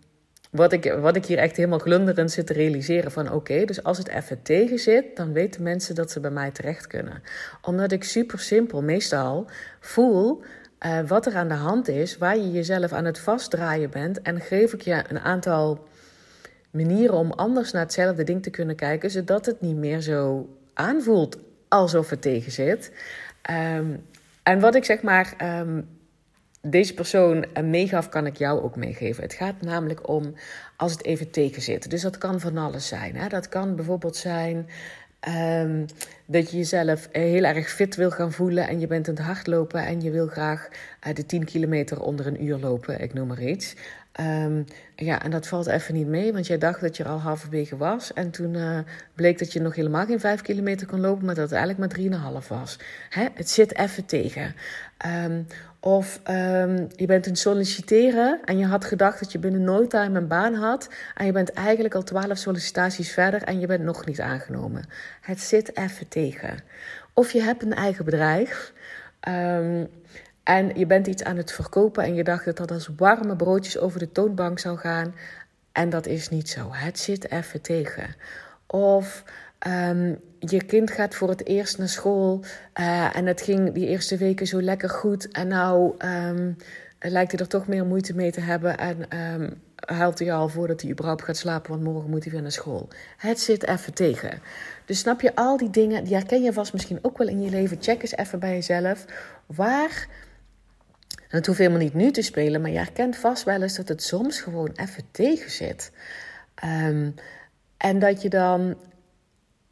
wat 0.50 0.72
ik, 0.72 0.92
wat 1.00 1.16
ik 1.16 1.26
hier 1.26 1.38
echt 1.38 1.56
helemaal 1.56 1.78
glunderend 1.78 2.30
zit 2.30 2.46
te 2.46 2.52
realiseren 2.52 3.12
van 3.12 3.32
oké, 3.32 3.64
dus 3.64 3.82
als 3.82 3.98
het 3.98 4.08
even 4.08 4.42
tegen 4.42 4.78
zit, 4.78 5.16
dan 5.16 5.32
weten 5.32 5.62
mensen 5.62 5.94
dat 5.94 6.10
ze 6.10 6.20
bij 6.20 6.30
mij 6.30 6.50
terecht 6.50 6.86
kunnen. 6.86 7.22
Omdat 7.62 7.92
ik 7.92 8.04
super 8.04 8.38
simpel 8.38 8.82
meestal 8.82 9.50
voel 9.80 10.42
uh, 10.86 11.00
wat 11.06 11.26
er 11.26 11.36
aan 11.36 11.48
de 11.48 11.54
hand 11.54 11.88
is, 11.88 12.18
waar 12.18 12.36
je 12.36 12.50
jezelf 12.50 12.92
aan 12.92 13.04
het 13.04 13.18
vastdraaien 13.18 13.90
bent. 13.90 14.22
En 14.22 14.40
geef 14.40 14.72
ik 14.72 14.80
je 14.80 15.04
een 15.08 15.20
aantal 15.20 15.86
manieren 16.70 17.14
om 17.14 17.32
anders 17.32 17.72
naar 17.72 17.82
hetzelfde 17.82 18.24
ding 18.24 18.42
te 18.42 18.50
kunnen 18.50 18.76
kijken, 18.76 19.10
zodat 19.10 19.46
het 19.46 19.60
niet 19.60 19.76
meer 19.76 20.00
zo 20.00 20.48
aanvoelt 20.74 21.38
alsof 21.68 22.10
het 22.10 22.22
tegen 22.22 22.52
zit. 22.52 22.92
Um, 23.50 24.06
en 24.42 24.60
wat 24.60 24.74
ik 24.74 24.84
zeg 24.84 25.02
maar 25.02 25.34
um, 25.60 25.88
deze 26.60 26.94
persoon 26.94 27.44
meegaf, 27.64 28.08
kan 28.08 28.26
ik 28.26 28.36
jou 28.36 28.62
ook 28.62 28.76
meegeven. 28.76 29.22
Het 29.22 29.32
gaat 29.34 29.60
namelijk 29.60 30.08
om 30.08 30.34
als 30.76 30.92
het 30.92 31.04
even 31.04 31.30
tegen 31.30 31.62
zit. 31.62 31.90
Dus 31.90 32.02
dat 32.02 32.18
kan 32.18 32.40
van 32.40 32.58
alles 32.58 32.88
zijn. 32.88 33.16
Hè? 33.16 33.28
Dat 33.28 33.48
kan 33.48 33.76
bijvoorbeeld 33.76 34.16
zijn 34.16 34.68
Um, 35.26 35.86
dat 36.26 36.50
je 36.50 36.56
jezelf 36.56 37.08
heel 37.12 37.44
erg 37.44 37.70
fit 37.70 37.96
wil 37.96 38.10
gaan 38.10 38.32
voelen 38.32 38.68
en 38.68 38.80
je 38.80 38.86
bent 38.86 39.08
aan 39.08 39.14
het 39.14 39.24
hardlopen 39.24 39.86
en 39.86 40.00
je 40.00 40.10
wil 40.10 40.26
graag 40.26 40.68
de 41.14 41.26
10 41.26 41.44
kilometer 41.44 42.00
onder 42.00 42.26
een 42.26 42.44
uur 42.44 42.58
lopen, 42.58 43.00
ik 43.00 43.14
noem 43.14 43.26
maar 43.26 43.42
iets. 43.42 43.74
Um, 44.20 44.64
ja, 44.96 45.22
en 45.22 45.30
dat 45.30 45.46
valt 45.46 45.66
even 45.66 45.94
niet 45.94 46.06
mee, 46.06 46.32
want 46.32 46.46
jij 46.46 46.58
dacht 46.58 46.80
dat 46.80 46.96
je 46.96 47.04
er 47.04 47.10
al 47.10 47.20
halverwege 47.20 47.76
was. 47.76 48.12
En 48.12 48.30
toen 48.30 48.54
uh, 48.54 48.78
bleek 49.14 49.38
dat 49.38 49.52
je 49.52 49.60
nog 49.60 49.74
helemaal 49.74 50.06
geen 50.06 50.20
5 50.20 50.42
kilometer 50.42 50.86
kon 50.86 51.00
lopen, 51.00 51.24
maar 51.24 51.34
dat 51.34 51.50
het 51.50 51.58
eigenlijk 51.58 52.10
maar 52.12 52.40
3,5 52.42 52.48
was. 52.48 52.78
Hè? 53.08 53.26
Het 53.34 53.50
zit 53.50 53.78
even 53.78 54.06
tegen. 54.06 54.54
Um, 55.26 55.46
of 55.80 56.20
um, 56.30 56.88
je 56.96 57.06
bent 57.06 57.24
het 57.24 57.38
solliciteren 57.38 58.40
en 58.44 58.58
je 58.58 58.66
had 58.66 58.84
gedacht 58.84 59.20
dat 59.20 59.32
je 59.32 59.38
binnen 59.38 59.64
no 59.64 59.86
time 59.86 60.18
een 60.18 60.28
baan 60.28 60.54
had. 60.54 60.88
En 61.14 61.26
je 61.26 61.32
bent 61.32 61.52
eigenlijk 61.52 61.94
al 61.94 62.02
12 62.02 62.38
sollicitaties 62.38 63.12
verder 63.12 63.42
en 63.42 63.60
je 63.60 63.66
bent 63.66 63.82
nog 63.82 64.06
niet 64.06 64.20
aangenomen. 64.20 64.88
Het 65.20 65.40
zit 65.40 65.76
even 65.76 66.08
tegen. 66.08 66.58
Of 67.12 67.32
je 67.32 67.42
hebt 67.42 67.62
een 67.62 67.74
eigen 67.74 68.04
bedrijf. 68.04 68.72
En 70.48 70.70
je 70.74 70.86
bent 70.86 71.06
iets 71.06 71.24
aan 71.24 71.36
het 71.36 71.52
verkopen 71.52 72.04
en 72.04 72.14
je 72.14 72.24
dacht 72.24 72.44
dat 72.44 72.56
dat 72.56 72.70
als 72.70 72.90
warme 72.96 73.36
broodjes 73.36 73.78
over 73.78 73.98
de 73.98 74.12
toonbank 74.12 74.58
zou 74.58 74.78
gaan. 74.78 75.14
En 75.72 75.90
dat 75.90 76.06
is 76.06 76.28
niet 76.28 76.48
zo. 76.48 76.68
Het 76.72 76.98
zit 76.98 77.30
even 77.30 77.60
tegen. 77.60 78.14
Of 78.66 79.24
ehm, 79.58 80.14
je 80.38 80.64
kind 80.64 80.90
gaat 80.90 81.14
voor 81.14 81.28
het 81.28 81.46
eerst 81.46 81.78
naar 81.78 81.88
school 81.88 82.44
uh, 82.80 83.16
en 83.16 83.26
het 83.26 83.40
ging 83.40 83.72
die 83.72 83.86
eerste 83.86 84.16
weken 84.16 84.46
zo 84.46 84.62
lekker 84.62 84.90
goed. 84.90 85.28
En 85.28 85.48
nou 85.48 85.94
um, 86.04 86.56
lijkt 86.98 87.32
hij 87.32 87.40
er 87.40 87.48
toch 87.48 87.66
meer 87.66 87.86
moeite 87.86 88.14
mee 88.14 88.32
te 88.32 88.40
hebben. 88.40 88.78
En 88.78 89.18
um, 89.18 89.62
huilt 89.74 90.18
hij 90.18 90.32
al 90.32 90.48
voordat 90.48 90.80
hij 90.80 90.90
überhaupt 90.90 91.22
gaat 91.22 91.36
slapen, 91.36 91.70
want 91.70 91.82
morgen 91.82 92.10
moet 92.10 92.24
hij 92.24 92.32
weer 92.32 92.42
naar 92.42 92.52
school. 92.52 92.88
Het 93.16 93.40
zit 93.40 93.66
even 93.66 93.94
tegen. 93.94 94.40
Dus 94.84 94.98
snap 94.98 95.20
je 95.20 95.34
al 95.34 95.56
die 95.56 95.70
dingen, 95.70 96.04
die 96.04 96.14
herken 96.14 96.42
je 96.42 96.52
vast 96.52 96.72
misschien 96.72 96.98
ook 97.02 97.18
wel 97.18 97.28
in 97.28 97.42
je 97.42 97.50
leven. 97.50 97.78
Check 97.80 98.02
eens 98.02 98.16
even 98.16 98.38
bij 98.38 98.54
jezelf. 98.54 99.04
Waar 99.46 100.08
en 101.28 101.36
het 101.36 101.46
hoeft 101.46 101.58
helemaal 101.58 101.80
niet 101.80 101.94
nu 101.94 102.10
te 102.10 102.22
spelen, 102.22 102.60
maar 102.60 102.70
je 102.70 102.76
herkent 102.76 103.16
vast 103.16 103.44
wel 103.44 103.62
eens 103.62 103.76
dat 103.76 103.88
het 103.88 104.02
soms 104.02 104.40
gewoon 104.40 104.70
even 104.74 105.04
tegen 105.10 105.50
zit. 105.50 105.92
Um, 106.64 107.14
en 107.76 107.98
dat 107.98 108.22
je 108.22 108.28
dan. 108.28 108.76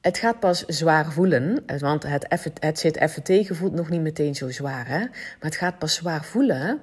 Het 0.01 0.19
gaat 0.19 0.41
pas 0.41 0.65
zwaar 0.65 1.13
voelen, 1.13 1.65
want 1.79 2.03
het, 2.03 2.51
het 2.61 2.79
zit 2.79 2.97
even 2.97 3.23
tegen, 3.23 3.57
voelt 3.57 3.73
nog 3.73 3.89
niet 3.89 4.01
meteen 4.01 4.35
zo 4.35 4.51
zwaar. 4.51 4.87
Hè? 4.87 4.99
Maar 4.99 5.37
het 5.41 5.57
gaat 5.57 5.79
pas 5.79 5.95
zwaar 5.95 6.25
voelen 6.25 6.81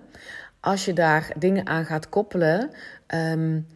als 0.64 0.86
je 0.86 0.94
daar 0.94 1.32
dingen 1.38 1.68
aan 1.68 1.86
gaat 1.86 2.10
koppelen, 2.10 2.72
um, 3.08 3.68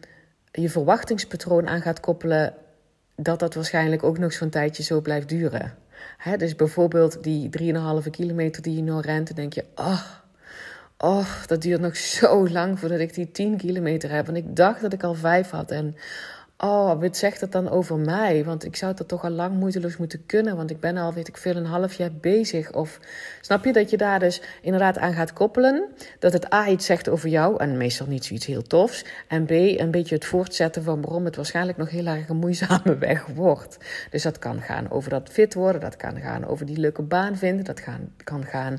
je 0.52 0.70
verwachtingspatroon 0.70 1.68
aan 1.68 1.80
gaat 1.80 2.00
koppelen, 2.00 2.54
dat 3.16 3.38
dat 3.38 3.54
waarschijnlijk 3.54 4.02
ook 4.02 4.18
nog 4.18 4.32
zo'n 4.32 4.50
tijdje 4.50 4.82
zo 4.82 5.00
blijft 5.00 5.28
duren. 5.28 5.74
Hè? 6.16 6.36
Dus 6.36 6.56
bijvoorbeeld 6.56 7.22
die 7.22 7.72
3,5 8.04 8.10
kilometer 8.10 8.62
die 8.62 8.76
je 8.76 8.82
nou 8.82 9.00
rent, 9.00 9.26
dan 9.26 9.36
denk 9.36 9.52
je, 9.52 9.64
oh, 9.74 10.02
oh, 10.98 11.26
dat 11.46 11.62
duurt 11.62 11.80
nog 11.80 11.96
zo 12.18 12.48
lang 12.48 12.78
voordat 12.78 12.98
ik 12.98 13.14
die 13.14 13.30
10 13.30 13.56
kilometer 13.56 14.10
heb. 14.10 14.28
En 14.28 14.36
ik 14.36 14.56
dacht 14.56 14.80
dat 14.80 14.92
ik 14.92 15.02
al 15.02 15.14
5 15.14 15.50
had. 15.50 15.70
En 15.70 15.96
oh, 16.58 17.00
wat 17.00 17.16
zegt 17.16 17.40
het 17.40 17.52
dan 17.52 17.70
over 17.70 17.98
mij? 17.98 18.44
Want 18.44 18.64
ik 18.64 18.76
zou 18.76 18.94
dat 18.94 19.08
toch 19.08 19.24
al 19.24 19.30
lang 19.30 19.54
moeiteloos 19.54 19.96
moeten 19.96 20.26
kunnen. 20.26 20.56
Want 20.56 20.70
ik 20.70 20.80
ben 20.80 20.96
al, 20.96 21.12
weet 21.12 21.28
ik 21.28 21.36
veel, 21.36 21.56
een 21.56 21.64
half 21.64 21.94
jaar 21.94 22.12
bezig. 22.12 22.72
Of 22.72 23.00
snap 23.40 23.64
je 23.64 23.72
dat 23.72 23.90
je 23.90 23.96
daar 23.96 24.18
dus 24.18 24.42
inderdaad 24.62 24.98
aan 24.98 25.12
gaat 25.12 25.32
koppelen? 25.32 25.88
Dat 26.18 26.32
het 26.32 26.52
A 26.54 26.68
iets 26.68 26.86
zegt 26.86 27.08
over 27.08 27.28
jou. 27.28 27.60
En 27.60 27.76
meestal 27.76 28.06
niet 28.06 28.24
zoiets 28.24 28.46
heel 28.46 28.62
tofs. 28.62 29.04
En 29.28 29.44
B 29.44 29.50
een 29.50 29.90
beetje 29.90 30.14
het 30.14 30.24
voortzetten 30.24 30.82
van 30.82 31.00
waarom 31.00 31.24
het 31.24 31.36
waarschijnlijk 31.36 31.78
nog 31.78 31.90
heel 31.90 32.06
erg 32.06 32.28
een 32.28 32.36
moeizame 32.36 32.98
weg 33.08 33.26
wordt. 33.26 33.78
Dus 34.10 34.22
dat 34.22 34.38
kan 34.38 34.60
gaan 34.60 34.90
over 34.90 35.10
dat 35.10 35.28
fit 35.28 35.54
worden. 35.54 35.80
Dat 35.80 35.96
kan 35.96 36.20
gaan 36.20 36.46
over 36.46 36.66
die 36.66 36.78
leuke 36.78 37.02
baan 37.02 37.36
vinden. 37.36 37.64
Dat 37.64 37.80
gaan, 37.80 38.12
kan 38.24 38.44
gaan 38.44 38.78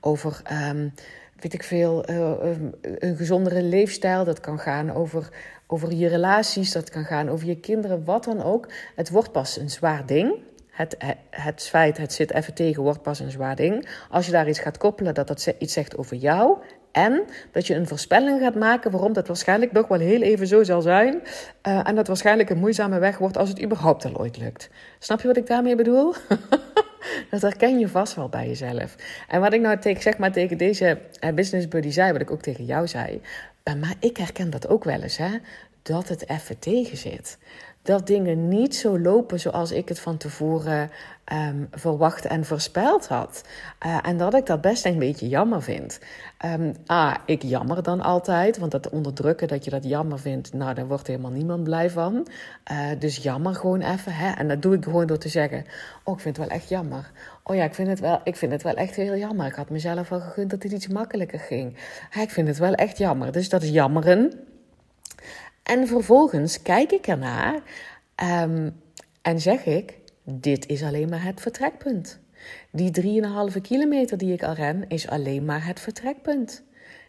over. 0.00 0.42
Um, 0.70 0.92
weet 1.42 1.54
ik 1.54 1.62
veel, 1.62 2.10
uh, 2.10 2.30
een 2.98 3.16
gezondere 3.16 3.62
leefstijl. 3.62 4.24
Dat 4.24 4.40
kan 4.40 4.58
gaan 4.58 4.92
over, 4.92 5.28
over 5.66 5.92
je 5.92 6.08
relaties, 6.08 6.72
dat 6.72 6.90
kan 6.90 7.04
gaan 7.04 7.28
over 7.28 7.46
je 7.46 7.60
kinderen, 7.60 8.04
wat 8.04 8.24
dan 8.24 8.42
ook. 8.42 8.68
Het 8.96 9.10
wordt 9.10 9.32
pas 9.32 9.56
een 9.56 9.70
zwaar 9.70 10.06
ding. 10.06 10.34
Het, 10.70 10.94
het, 10.98 11.16
het 11.30 11.62
feit, 11.62 11.96
het 11.96 12.12
zit 12.12 12.32
even 12.32 12.54
tegen, 12.54 12.82
wordt 12.82 13.02
pas 13.02 13.20
een 13.20 13.30
zwaar 13.30 13.56
ding. 13.56 13.88
Als 14.10 14.26
je 14.26 14.32
daar 14.32 14.48
iets 14.48 14.58
gaat 14.58 14.78
koppelen 14.78 15.14
dat 15.14 15.26
dat 15.26 15.54
iets 15.58 15.72
zegt 15.72 15.96
over 15.96 16.16
jou. 16.16 16.58
En 16.92 17.22
dat 17.52 17.66
je 17.66 17.74
een 17.74 17.86
voorspelling 17.86 18.40
gaat 18.40 18.54
maken 18.54 18.90
waarom 18.90 19.12
dat 19.12 19.26
waarschijnlijk 19.26 19.72
nog 19.72 19.88
wel 19.88 19.98
heel 19.98 20.22
even 20.22 20.46
zo 20.46 20.62
zal 20.62 20.82
zijn. 20.82 21.22
En 21.62 21.94
dat 21.94 22.06
waarschijnlijk 22.06 22.50
een 22.50 22.58
moeizame 22.58 22.98
weg 22.98 23.18
wordt 23.18 23.36
als 23.36 23.48
het 23.48 23.62
überhaupt 23.62 24.04
al 24.04 24.18
ooit 24.18 24.36
lukt. 24.36 24.70
Snap 24.98 25.20
je 25.20 25.26
wat 25.26 25.36
ik 25.36 25.46
daarmee 25.46 25.76
bedoel? 25.76 26.14
Dat 27.30 27.42
herken 27.42 27.78
je 27.78 27.88
vast 27.88 28.14
wel 28.14 28.28
bij 28.28 28.46
jezelf. 28.46 28.96
En 29.28 29.40
wat 29.40 29.52
ik 29.52 29.60
nou 29.60 29.78
tegen, 29.78 30.02
zeg 30.02 30.18
maar, 30.18 30.32
tegen 30.32 30.58
deze 30.58 30.98
uh, 31.24 31.30
business 31.32 31.68
buddy 31.68 31.90
zei, 31.90 32.12
wat 32.12 32.20
ik 32.20 32.30
ook 32.30 32.42
tegen 32.42 32.64
jou 32.64 32.88
zei. 32.88 33.20
Maar 33.64 33.94
ik 33.98 34.16
herken 34.16 34.50
dat 34.50 34.68
ook 34.68 34.84
wel 34.84 35.02
eens, 35.02 35.16
hè, 35.16 35.38
dat 35.82 36.08
het 36.08 36.28
even 36.28 36.58
tegen 36.58 36.96
zit 36.96 37.38
dat 37.82 38.06
dingen 38.06 38.48
niet 38.48 38.76
zo 38.76 38.98
lopen 38.98 39.40
zoals 39.40 39.72
ik 39.72 39.88
het 39.88 40.00
van 40.00 40.16
tevoren 40.16 40.90
um, 41.32 41.68
verwacht 41.70 42.24
en 42.24 42.44
voorspeld 42.44 43.08
had. 43.08 43.44
Uh, 43.86 43.98
en 44.02 44.16
dat 44.16 44.34
ik 44.34 44.46
dat 44.46 44.60
best 44.60 44.84
een 44.84 44.98
beetje 44.98 45.28
jammer 45.28 45.62
vind. 45.62 46.00
Ah, 46.86 47.14
ik 47.26 47.42
jammer 47.42 47.82
dan 47.82 48.00
altijd, 48.00 48.58
want 48.58 48.72
dat 48.72 48.90
onderdrukken 48.90 49.48
dat 49.48 49.64
je 49.64 49.70
dat 49.70 49.84
jammer 49.84 50.18
vindt, 50.18 50.52
nou, 50.52 50.74
daar 50.74 50.86
wordt 50.86 51.06
helemaal 51.06 51.30
niemand 51.30 51.64
blij 51.64 51.90
van. 51.90 52.26
Uh, 52.72 52.78
dus 52.98 53.16
jammer 53.16 53.54
gewoon 53.54 53.80
even. 53.80 54.12
Hè? 54.12 54.30
En 54.30 54.48
dat 54.48 54.62
doe 54.62 54.74
ik 54.74 54.84
gewoon 54.84 55.06
door 55.06 55.18
te 55.18 55.28
zeggen: 55.28 55.64
Oh, 56.04 56.14
ik 56.14 56.20
vind 56.20 56.36
het 56.36 56.46
wel 56.46 56.56
echt 56.56 56.68
jammer. 56.68 57.10
Oh 57.42 57.56
ja, 57.56 57.64
ik 57.64 57.74
vind 57.74 57.88
het 57.88 58.00
wel, 58.00 58.20
ik 58.24 58.36
vind 58.36 58.52
het 58.52 58.62
wel 58.62 58.74
echt 58.74 58.94
heel 58.94 59.16
jammer. 59.16 59.46
Ik 59.46 59.54
had 59.54 59.70
mezelf 59.70 60.08
wel 60.08 60.20
gegund 60.20 60.50
dat 60.50 60.62
het 60.62 60.72
iets 60.72 60.88
makkelijker 60.88 61.38
ging. 61.40 61.76
Ik 62.20 62.30
vind 62.30 62.48
het 62.48 62.58
wel 62.58 62.74
echt 62.74 62.98
jammer. 62.98 63.32
Dus 63.32 63.48
dat 63.48 63.62
is 63.62 63.70
jammeren. 63.70 64.49
En 65.70 65.86
vervolgens 65.86 66.62
kijk 66.62 66.92
ik 66.92 67.06
ernaar 67.06 67.54
um, 68.44 68.80
en 69.22 69.40
zeg 69.40 69.64
ik: 69.64 69.98
Dit 70.24 70.66
is 70.66 70.82
alleen 70.82 71.08
maar 71.08 71.24
het 71.24 71.40
vertrekpunt. 71.40 72.20
Die 72.70 73.22
3,5 73.54 73.60
kilometer 73.60 74.18
die 74.18 74.32
ik 74.32 74.42
al 74.42 74.52
ren, 74.52 74.84
is 74.88 75.08
alleen 75.08 75.44
maar 75.44 75.66
het 75.66 75.80
vertrekpunt. 75.80 76.62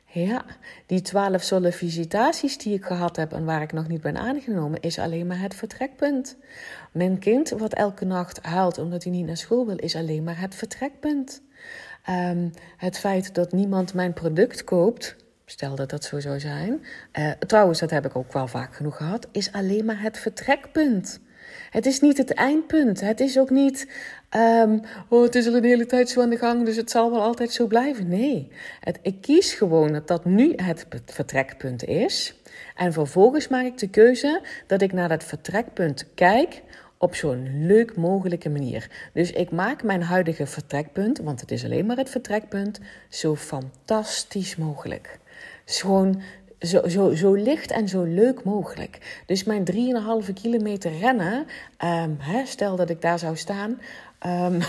Ja, 0.06 0.46
die 0.86 1.02
12 1.02 1.42
sollicitaties 1.42 2.58
die 2.58 2.74
ik 2.74 2.86
gehad 2.86 3.16
heb 3.16 3.34
en 3.34 3.46
waar 3.46 3.62
ik 3.62 3.74
nog 3.74 3.88
niet 3.88 4.02
ben 4.02 4.18
aangenomen, 4.18 4.82
is 4.82 5.00
alleen 5.00 5.28
maar 5.28 5.40
het 5.40 5.56
vertrekpunt. 5.56 6.38
Mijn 6.92 7.20
kind 7.20 7.50
wat 7.50 7.74
elke 7.74 8.06
nacht 8.06 8.42
huilt 8.42 8.78
omdat 8.78 9.04
hij 9.04 9.12
niet 9.12 9.26
naar 9.26 9.38
school 9.38 9.66
wil, 9.66 9.78
is 9.78 9.96
alleen 9.96 10.24
maar 10.24 10.40
het 10.40 10.56
vertrekpunt. 10.56 11.42
Um, 12.10 12.52
het 12.78 12.98
feit 12.98 13.36
dat 13.36 13.52
niemand 13.52 13.94
mijn 13.94 14.14
product 14.14 14.64
koopt, 14.64 15.16
Stel 15.52 15.76
dat 15.76 15.90
dat 15.90 16.04
zo 16.04 16.20
zou 16.20 16.40
zijn. 16.40 16.86
Uh, 17.20 17.32
trouwens, 17.32 17.80
dat 17.80 17.90
heb 17.90 18.06
ik 18.06 18.16
ook 18.16 18.34
wel 18.34 18.48
vaak 18.48 18.76
genoeg 18.76 18.98
gehad. 18.98 19.28
Is 19.32 19.52
alleen 19.52 19.86
maar 19.86 20.02
het 20.02 20.18
vertrekpunt. 20.18 21.20
Het 21.70 21.86
is 21.86 22.00
niet 22.00 22.18
het 22.18 22.34
eindpunt. 22.34 23.02
Het 23.02 23.20
is 23.20 23.40
ook 23.40 23.50
niet. 23.50 23.88
Um, 24.36 24.82
oh, 25.10 25.24
het 25.24 25.36
is 25.36 25.48
al 25.48 25.56
een 25.56 25.64
hele 25.64 25.86
tijd 25.86 26.10
zo 26.10 26.22
aan 26.22 26.30
de 26.30 26.38
gang, 26.38 26.66
dus 26.66 26.76
het 26.76 26.92
zal 26.92 27.12
wel 27.12 27.22
altijd 27.22 27.52
zo 27.52 27.68
blijven. 27.68 28.08
Nee. 28.08 28.52
Het, 28.80 29.00
ik 29.02 29.22
kies 29.22 29.54
gewoon 29.54 29.92
dat 29.92 30.08
dat 30.08 30.26
nu 30.26 30.54
het 30.56 30.86
vertrekpunt 31.06 31.84
is. 31.84 32.36
En 32.76 32.94
vervolgens 32.94 33.48
maak 33.48 33.66
ik 33.66 33.78
de 33.78 33.90
keuze 33.90 34.42
dat 34.68 34.82
ik 34.82 34.94
naar 34.94 35.10
dat 35.10 35.24
vertrekpunt 35.24 36.06
kijk 36.16 36.62
op 36.98 37.16
zo'n 37.16 37.66
leuk 37.68 37.96
mogelijke 37.96 38.50
manier. 38.50 39.10
Dus 39.14 39.32
ik 39.32 39.52
maak 39.52 39.84
mijn 39.84 40.04
huidige 40.04 40.46
vertrekpunt, 40.46 41.20
want 41.20 41.42
het 41.42 41.52
is 41.52 41.64
alleen 41.64 41.86
maar 41.86 41.98
het 41.98 42.10
vertrekpunt, 42.10 42.80
zo 43.10 43.36
fantastisch 43.36 44.56
mogelijk 44.56 45.20
gewoon 45.80 46.22
zo, 46.60 46.88
zo, 46.88 47.14
zo 47.16 47.34
licht 47.34 47.72
en 47.72 47.88
zo 47.88 48.04
leuk 48.04 48.44
mogelijk. 48.44 49.22
Dus 49.26 49.44
mijn 49.44 49.66
3,5 50.26 50.34
kilometer 50.34 50.98
rennen, 50.98 51.46
um, 51.84 52.18
hè, 52.20 52.46
stel 52.46 52.76
dat 52.76 52.90
ik 52.90 53.02
daar 53.02 53.20
zou 53.20 53.36
staan. 53.36 53.78
Um, 54.28 54.60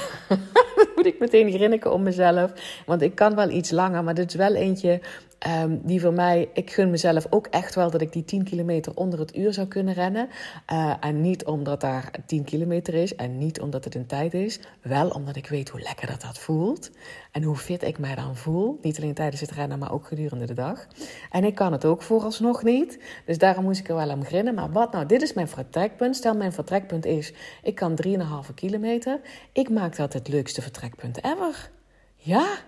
moet 0.96 1.06
ik 1.06 1.18
meteen 1.18 1.52
grinniken 1.52 1.92
om 1.92 2.02
mezelf. 2.02 2.52
Want 2.86 3.02
ik 3.02 3.14
kan 3.14 3.34
wel 3.34 3.50
iets 3.50 3.70
langer, 3.70 4.04
maar 4.04 4.14
dit 4.14 4.28
is 4.28 4.34
wel 4.34 4.54
eentje 4.54 5.00
Um, 5.46 5.80
die 5.84 6.00
voor 6.00 6.12
mij, 6.12 6.48
ik 6.52 6.70
gun 6.70 6.90
mezelf 6.90 7.26
ook 7.30 7.46
echt 7.46 7.74
wel 7.74 7.90
dat 7.90 8.00
ik 8.00 8.12
die 8.12 8.24
10 8.24 8.44
kilometer 8.44 8.96
onder 8.96 9.18
het 9.18 9.36
uur 9.36 9.52
zou 9.52 9.66
kunnen 9.66 9.94
rennen. 9.94 10.28
Uh, 10.72 10.94
en 11.00 11.20
niet 11.20 11.44
omdat 11.44 11.80
daar 11.80 12.10
10 12.26 12.44
kilometer 12.44 12.94
is 12.94 13.14
en 13.14 13.38
niet 13.38 13.60
omdat 13.60 13.84
het 13.84 13.94
een 13.94 14.06
tijd 14.06 14.34
is. 14.34 14.60
Wel 14.82 15.08
omdat 15.08 15.36
ik 15.36 15.46
weet 15.46 15.68
hoe 15.68 15.80
lekker 15.80 16.06
dat 16.06 16.20
dat 16.20 16.38
voelt. 16.38 16.90
En 17.32 17.42
hoe 17.42 17.56
fit 17.56 17.82
ik 17.82 17.98
mij 17.98 18.14
dan 18.14 18.36
voel. 18.36 18.78
Niet 18.82 18.96
alleen 18.96 19.14
tijdens 19.14 19.40
het 19.40 19.50
rennen, 19.50 19.78
maar 19.78 19.92
ook 19.92 20.06
gedurende 20.06 20.44
de 20.44 20.54
dag. 20.54 20.86
En 21.30 21.44
ik 21.44 21.54
kan 21.54 21.72
het 21.72 21.84
ook 21.84 22.02
vooralsnog 22.02 22.62
niet. 22.62 22.98
Dus 23.26 23.38
daarom 23.38 23.64
moest 23.64 23.80
ik 23.80 23.88
er 23.88 23.94
wel 23.94 24.10
om 24.10 24.24
grinnen. 24.24 24.54
Maar 24.54 24.72
wat 24.72 24.92
nou, 24.92 25.06
dit 25.06 25.22
is 25.22 25.32
mijn 25.32 25.48
vertrekpunt. 25.48 26.16
Stel 26.16 26.34
mijn 26.34 26.52
vertrekpunt 26.52 27.04
is, 27.04 27.32
ik 27.62 27.74
kan 27.74 27.98
3,5 28.06 28.54
kilometer. 28.54 29.20
Ik 29.52 29.70
maak 29.70 29.96
dat 29.96 30.12
het 30.12 30.28
leukste 30.28 30.62
vertrekpunt 30.62 31.24
ever. 31.24 31.70
Ja, 32.16 32.58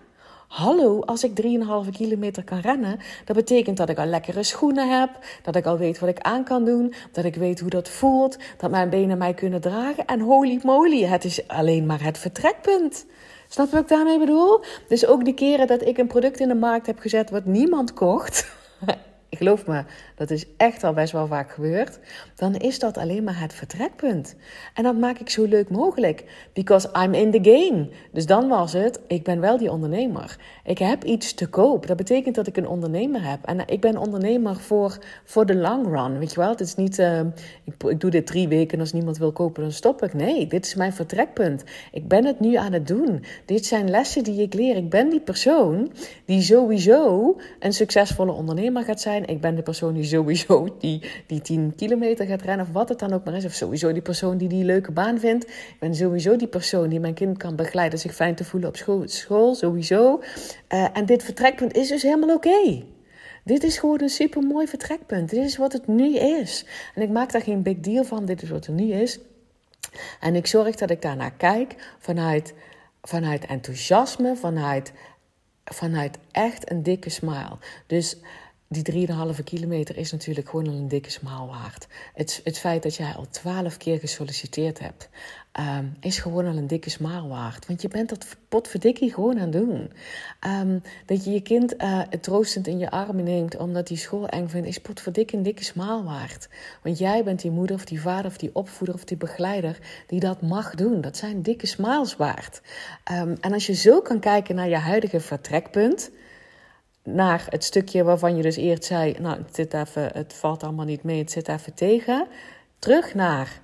Hallo, 0.54 1.00
als 1.00 1.24
ik 1.24 1.42
3,5 1.42 1.90
kilometer 1.90 2.44
kan 2.44 2.60
rennen, 2.60 2.98
dat 3.24 3.36
betekent 3.36 3.76
dat 3.76 3.88
ik 3.88 3.98
al 3.98 4.06
lekkere 4.06 4.42
schoenen 4.42 5.00
heb, 5.00 5.10
dat 5.42 5.56
ik 5.56 5.66
al 5.66 5.78
weet 5.78 5.98
wat 5.98 6.08
ik 6.08 6.20
aan 6.20 6.44
kan 6.44 6.64
doen, 6.64 6.94
dat 7.12 7.24
ik 7.24 7.34
weet 7.34 7.60
hoe 7.60 7.70
dat 7.70 7.88
voelt, 7.88 8.38
dat 8.58 8.70
mijn 8.70 8.90
benen 8.90 9.18
mij 9.18 9.34
kunnen 9.34 9.60
dragen. 9.60 10.06
En 10.06 10.20
holy 10.20 10.60
moly, 10.62 11.04
het 11.04 11.24
is 11.24 11.48
alleen 11.48 11.86
maar 11.86 12.02
het 12.02 12.18
vertrekpunt. 12.18 13.06
Snap 13.48 13.66
je 13.66 13.72
wat 13.72 13.82
ik 13.82 13.88
daarmee 13.88 14.18
bedoel? 14.18 14.64
Dus 14.88 15.06
ook 15.06 15.24
de 15.24 15.34
keren 15.34 15.66
dat 15.66 15.86
ik 15.86 15.98
een 15.98 16.06
product 16.06 16.40
in 16.40 16.48
de 16.48 16.54
markt 16.54 16.86
heb 16.86 16.98
gezet 16.98 17.30
wat 17.30 17.44
niemand 17.44 17.92
kocht. 17.92 18.46
geloof 19.30 19.66
me, 19.66 19.84
dat 20.14 20.30
is 20.30 20.46
echt 20.56 20.84
al 20.84 20.92
best 20.92 21.12
wel 21.12 21.26
vaak 21.26 21.50
gebeurd, 21.50 21.98
dan 22.34 22.54
is 22.54 22.78
dat 22.78 22.98
alleen 22.98 23.24
maar 23.24 23.40
het 23.40 23.54
vertrekpunt. 23.54 24.34
En 24.74 24.82
dat 24.82 24.96
maak 24.96 25.18
ik 25.18 25.30
zo 25.30 25.44
leuk 25.44 25.70
mogelijk, 25.70 26.24
because 26.52 26.90
I'm 27.04 27.14
in 27.14 27.30
the 27.30 27.50
game. 27.50 27.88
Dus 28.12 28.26
dan 28.26 28.48
was 28.48 28.72
het, 28.72 29.00
ik 29.06 29.24
ben 29.24 29.40
wel 29.40 29.58
die 29.58 29.70
ondernemer. 29.70 30.36
Ik 30.64 30.78
heb 30.78 31.04
iets 31.04 31.34
te 31.34 31.46
koop. 31.46 31.86
Dat 31.86 31.96
betekent 31.96 32.34
dat 32.34 32.46
ik 32.46 32.56
een 32.56 32.68
ondernemer 32.68 33.28
heb. 33.30 33.38
En 33.44 33.60
ik 33.66 33.80
ben 33.80 33.96
ondernemer 33.96 34.56
voor, 34.56 34.98
voor 35.24 35.46
de 35.46 35.54
long 35.54 35.86
run, 35.86 36.18
weet 36.18 36.32
je 36.32 36.40
wel. 36.40 36.50
Het 36.50 36.60
is 36.60 36.74
niet, 36.74 36.98
uh, 36.98 37.20
ik, 37.64 37.82
ik 37.88 38.00
doe 38.00 38.10
dit 38.10 38.26
drie 38.26 38.48
weken 38.48 38.74
en 38.74 38.80
als 38.80 38.92
niemand 38.92 39.18
wil 39.18 39.32
kopen, 39.32 39.62
dan 39.62 39.72
stop 39.72 40.02
ik. 40.02 40.14
Nee, 40.14 40.46
dit 40.46 40.66
is 40.66 40.74
mijn 40.74 40.92
vertrekpunt. 40.92 41.64
Ik 41.92 42.08
ben 42.08 42.24
het 42.24 42.40
nu 42.40 42.54
aan 42.54 42.72
het 42.72 42.86
doen. 42.86 43.24
Dit 43.44 43.66
zijn 43.66 43.90
lessen 43.90 44.24
die 44.24 44.42
ik 44.42 44.54
leer. 44.54 44.76
Ik 44.76 44.90
ben 44.90 45.10
die 45.10 45.20
persoon 45.20 45.92
die 46.24 46.42
sowieso 46.42 47.36
een 47.58 47.72
succesvolle 47.72 48.32
ondernemer 48.32 48.84
gaat 48.84 49.00
zijn. 49.00 49.26
Ik 49.26 49.40
ben 49.40 49.54
de 49.54 49.62
persoon 49.62 49.94
die 49.94 50.03
sowieso 50.04 50.76
die, 50.78 51.02
die 51.26 51.40
10 51.40 51.74
kilometer 51.76 52.26
gaat 52.26 52.42
rennen, 52.42 52.66
of 52.66 52.72
wat 52.72 52.88
het 52.88 52.98
dan 52.98 53.12
ook 53.12 53.24
maar 53.24 53.34
is. 53.34 53.44
Of 53.44 53.52
sowieso 53.52 53.92
die 53.92 54.02
persoon 54.02 54.38
die 54.38 54.48
die 54.48 54.64
leuke 54.64 54.92
baan 54.92 55.18
vindt. 55.18 55.48
Ik 55.48 55.76
ben 55.78 55.94
sowieso 55.94 56.36
die 56.36 56.48
persoon 56.48 56.88
die 56.88 57.00
mijn 57.00 57.14
kind 57.14 57.36
kan 57.36 57.56
begeleiden, 57.56 57.98
zich 57.98 58.14
fijn 58.14 58.34
te 58.34 58.44
voelen 58.44 58.68
op 58.68 58.76
school. 58.76 59.02
school 59.08 59.54
sowieso. 59.54 60.22
Uh, 60.68 60.86
en 60.92 61.06
dit 61.06 61.22
vertrekpunt 61.22 61.76
is 61.76 61.88
dus 61.88 62.02
helemaal 62.02 62.34
oké. 62.34 62.82
Dit 63.44 63.64
is 63.64 63.78
gewoon 63.78 64.02
een 64.02 64.08
super 64.08 64.42
mooi 64.42 64.66
vertrekpunt. 64.66 65.30
Dit 65.30 65.44
is 65.44 65.56
wat 65.56 65.72
het 65.72 65.86
nu 65.86 66.16
is. 66.16 66.64
En 66.94 67.02
ik 67.02 67.10
maak 67.10 67.32
daar 67.32 67.42
geen 67.42 67.62
big 67.62 67.80
deal 67.80 68.04
van. 68.04 68.24
Dit 68.24 68.42
is 68.42 68.50
wat 68.50 68.66
er 68.66 68.72
nu 68.72 68.92
is. 68.92 69.18
En 70.20 70.34
ik 70.34 70.46
zorg 70.46 70.76
dat 70.76 70.90
ik 70.90 71.02
daarnaar 71.02 71.32
kijk 71.32 71.74
vanuit, 71.98 72.54
vanuit 73.02 73.46
enthousiasme, 73.46 74.36
vanuit, 74.36 74.92
vanuit 75.64 76.18
echt 76.30 76.70
een 76.70 76.82
dikke 76.82 77.10
smile. 77.10 77.58
Dus 77.86 78.16
die 78.68 79.08
3,5 79.36 79.44
kilometer 79.44 79.96
is 79.96 80.12
natuurlijk 80.12 80.48
gewoon 80.48 80.68
al 80.68 80.74
een 80.74 80.88
dikke 80.88 81.10
smaal 81.10 81.46
waard. 81.46 81.86
Het, 82.14 82.40
het 82.44 82.58
feit 82.58 82.82
dat 82.82 82.96
jij 82.96 83.12
al 83.12 83.26
12 83.30 83.76
keer 83.76 83.98
gesolliciteerd 83.98 84.78
hebt, 84.78 85.08
um, 85.60 85.96
is 86.00 86.18
gewoon 86.18 86.46
al 86.46 86.56
een 86.56 86.66
dikke 86.66 86.90
smaal 86.90 87.28
waard. 87.28 87.66
Want 87.66 87.82
je 87.82 87.88
bent 87.88 88.08
dat 88.08 88.36
potverdikkie 88.48 89.12
gewoon 89.12 89.38
aan 89.38 89.50
doen. 89.50 89.92
Um, 90.46 90.82
dat 91.06 91.24
je 91.24 91.30
je 91.30 91.40
kind 91.40 91.82
uh, 91.82 92.00
troostend 92.00 92.66
in 92.66 92.78
je 92.78 92.90
armen 92.90 93.24
neemt 93.24 93.56
omdat 93.56 93.88
hij 93.88 93.96
school 93.96 94.28
eng 94.28 94.48
vindt, 94.48 94.68
is 94.68 94.78
potverdikkie 94.78 95.38
een 95.38 95.44
dikke 95.44 95.64
smaal 95.64 96.04
waard. 96.04 96.48
Want 96.82 96.98
jij 96.98 97.24
bent 97.24 97.42
die 97.42 97.50
moeder 97.50 97.76
of 97.76 97.84
die 97.84 98.00
vader 98.00 98.26
of 98.26 98.36
die 98.36 98.50
opvoeder 98.54 98.94
of 98.94 99.04
die 99.04 99.16
begeleider 99.16 99.78
die 100.06 100.20
dat 100.20 100.42
mag 100.42 100.74
doen. 100.74 101.00
Dat 101.00 101.16
zijn 101.16 101.42
dikke 101.42 101.66
smaals 101.66 102.16
waard. 102.16 102.60
Um, 103.12 103.36
en 103.40 103.52
als 103.52 103.66
je 103.66 103.74
zo 103.74 104.00
kan 104.00 104.20
kijken 104.20 104.54
naar 104.54 104.68
je 104.68 104.76
huidige 104.76 105.20
vertrekpunt 105.20 106.10
naar 107.04 107.46
het 107.48 107.64
stukje 107.64 108.04
waarvan 108.04 108.36
je 108.36 108.42
dus 108.42 108.56
eerst 108.56 108.84
zei: 108.84 109.14
Nou, 109.20 109.38
het, 109.38 109.54
zit 109.54 109.74
even, 109.74 110.10
het 110.12 110.32
valt 110.32 110.62
allemaal 110.62 110.84
niet 110.84 111.02
mee, 111.02 111.18
het 111.18 111.30
zit 111.30 111.48
even 111.48 111.74
tegen. 111.74 112.26
Terug 112.78 113.14
naar, 113.14 113.60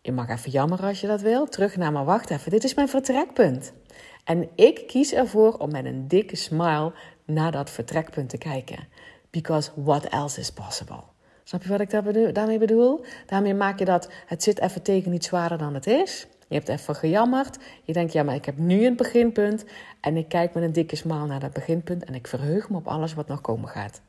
je 0.00 0.12
mag 0.12 0.28
even 0.28 0.50
jammeren 0.50 0.88
als 0.88 1.00
je 1.00 1.06
dat 1.06 1.20
wil. 1.20 1.46
Terug 1.46 1.76
naar, 1.76 1.92
maar 1.92 2.04
wacht 2.04 2.30
even, 2.30 2.50
dit 2.50 2.64
is 2.64 2.74
mijn 2.74 2.88
vertrekpunt. 2.88 3.72
En 4.24 4.48
ik 4.54 4.86
kies 4.86 5.12
ervoor 5.12 5.52
om 5.52 5.70
met 5.70 5.84
een 5.84 6.08
dikke 6.08 6.36
smile 6.36 6.92
naar 7.24 7.52
dat 7.52 7.70
vertrekpunt 7.70 8.28
te 8.28 8.38
kijken. 8.38 8.88
Because 9.30 9.70
what 9.74 10.04
else 10.04 10.40
is 10.40 10.50
possible? 10.50 11.02
Snap 11.44 11.62
je 11.62 11.68
wat 11.68 11.80
ik 11.80 11.90
daarmee 12.34 12.58
bedoel? 12.58 13.04
Daarmee 13.26 13.54
maak 13.54 13.78
je 13.78 13.84
dat 13.84 14.08
het 14.26 14.42
zit 14.42 14.60
even 14.60 14.82
tegen 14.82 15.10
niet 15.10 15.24
zwaarder 15.24 15.58
dan 15.58 15.74
het 15.74 15.86
is. 15.86 16.26
Je 16.54 16.60
hebt 16.60 16.80
even 16.80 16.94
gejammerd. 16.94 17.58
Je 17.84 17.92
denkt, 17.92 18.12
ja, 18.12 18.22
maar 18.22 18.34
ik 18.34 18.44
heb 18.44 18.58
nu 18.58 18.86
een 18.86 18.96
beginpunt. 18.96 19.64
En 20.00 20.16
ik 20.16 20.28
kijk 20.28 20.54
met 20.54 20.62
een 20.62 20.72
dikke 20.72 20.96
smaal 20.96 21.26
naar 21.26 21.40
dat 21.40 21.52
beginpunt. 21.52 22.04
En 22.04 22.14
ik 22.14 22.26
verheug 22.26 22.70
me 22.70 22.76
op 22.76 22.88
alles 22.88 23.14
wat 23.14 23.28
nog 23.28 23.40
komen 23.40 23.68
gaat. 23.68 24.00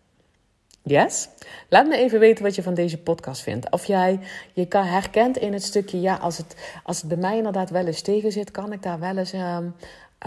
Yes? 0.83 1.29
Laat 1.69 1.87
me 1.87 1.97
even 1.97 2.19
weten 2.19 2.43
wat 2.43 2.55
je 2.55 2.63
van 2.63 2.73
deze 2.73 2.97
podcast 2.97 3.41
vindt. 3.41 3.71
Of 3.71 3.85
jij 3.85 4.19
je 4.53 4.65
kan 4.65 4.83
herkent 4.83 5.37
in 5.37 5.53
het 5.53 5.63
stukje, 5.63 6.01
ja, 6.01 6.15
als 6.15 6.37
het, 6.37 6.79
als 6.83 6.97
het 6.97 7.07
bij 7.07 7.17
mij 7.17 7.37
inderdaad 7.37 7.69
wel 7.69 7.85
eens 7.85 8.01
tegen 8.01 8.31
zit, 8.31 8.51
kan 8.51 8.71
ik 8.71 8.83
daar 8.83 8.99
wel 8.99 9.17
eens 9.17 9.33
um, 9.33 9.75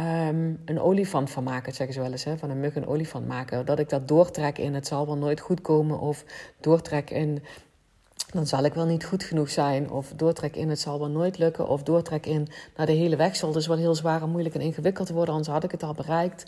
um, 0.00 0.62
een 0.64 0.80
olifant 0.80 1.30
van 1.30 1.44
maken. 1.44 1.74
Zeggen 1.74 1.94
ze 1.94 2.00
wel 2.00 2.10
eens, 2.10 2.24
hè? 2.24 2.38
van 2.38 2.50
een 2.50 2.60
mug 2.60 2.76
een 2.76 2.86
olifant 2.86 3.26
maken. 3.26 3.66
Dat 3.66 3.78
ik 3.78 3.88
dat 3.88 4.08
doortrek 4.08 4.58
in 4.58 4.74
het 4.74 4.86
zal 4.86 5.06
wel 5.06 5.16
nooit 5.16 5.40
goed 5.40 5.60
komen. 5.60 6.00
Of 6.00 6.24
doortrek 6.60 7.10
in 7.10 7.42
dan 8.32 8.46
zal 8.46 8.64
ik 8.64 8.74
wel 8.74 8.84
niet 8.84 9.04
goed 9.04 9.22
genoeg 9.22 9.50
zijn. 9.50 9.90
Of 9.90 10.12
doortrek 10.16 10.56
in, 10.56 10.68
het 10.68 10.80
zal 10.80 10.98
wel 10.98 11.08
nooit 11.08 11.38
lukken. 11.38 11.68
Of 11.68 11.82
doortrek 11.82 12.26
in, 12.26 12.48
naar 12.76 12.86
de 12.86 12.92
hele 12.92 13.16
weg 13.16 13.36
zal 13.36 13.52
dus 13.52 13.66
wel 13.66 13.76
heel 13.76 13.94
zwaar 13.94 14.22
en 14.22 14.30
moeilijk 14.30 14.54
en 14.54 14.60
ingewikkeld 14.60 15.08
worden. 15.08 15.34
Anders 15.34 15.52
had 15.52 15.64
ik 15.64 15.70
het 15.70 15.82
al 15.82 15.94
bereikt. 15.94 16.44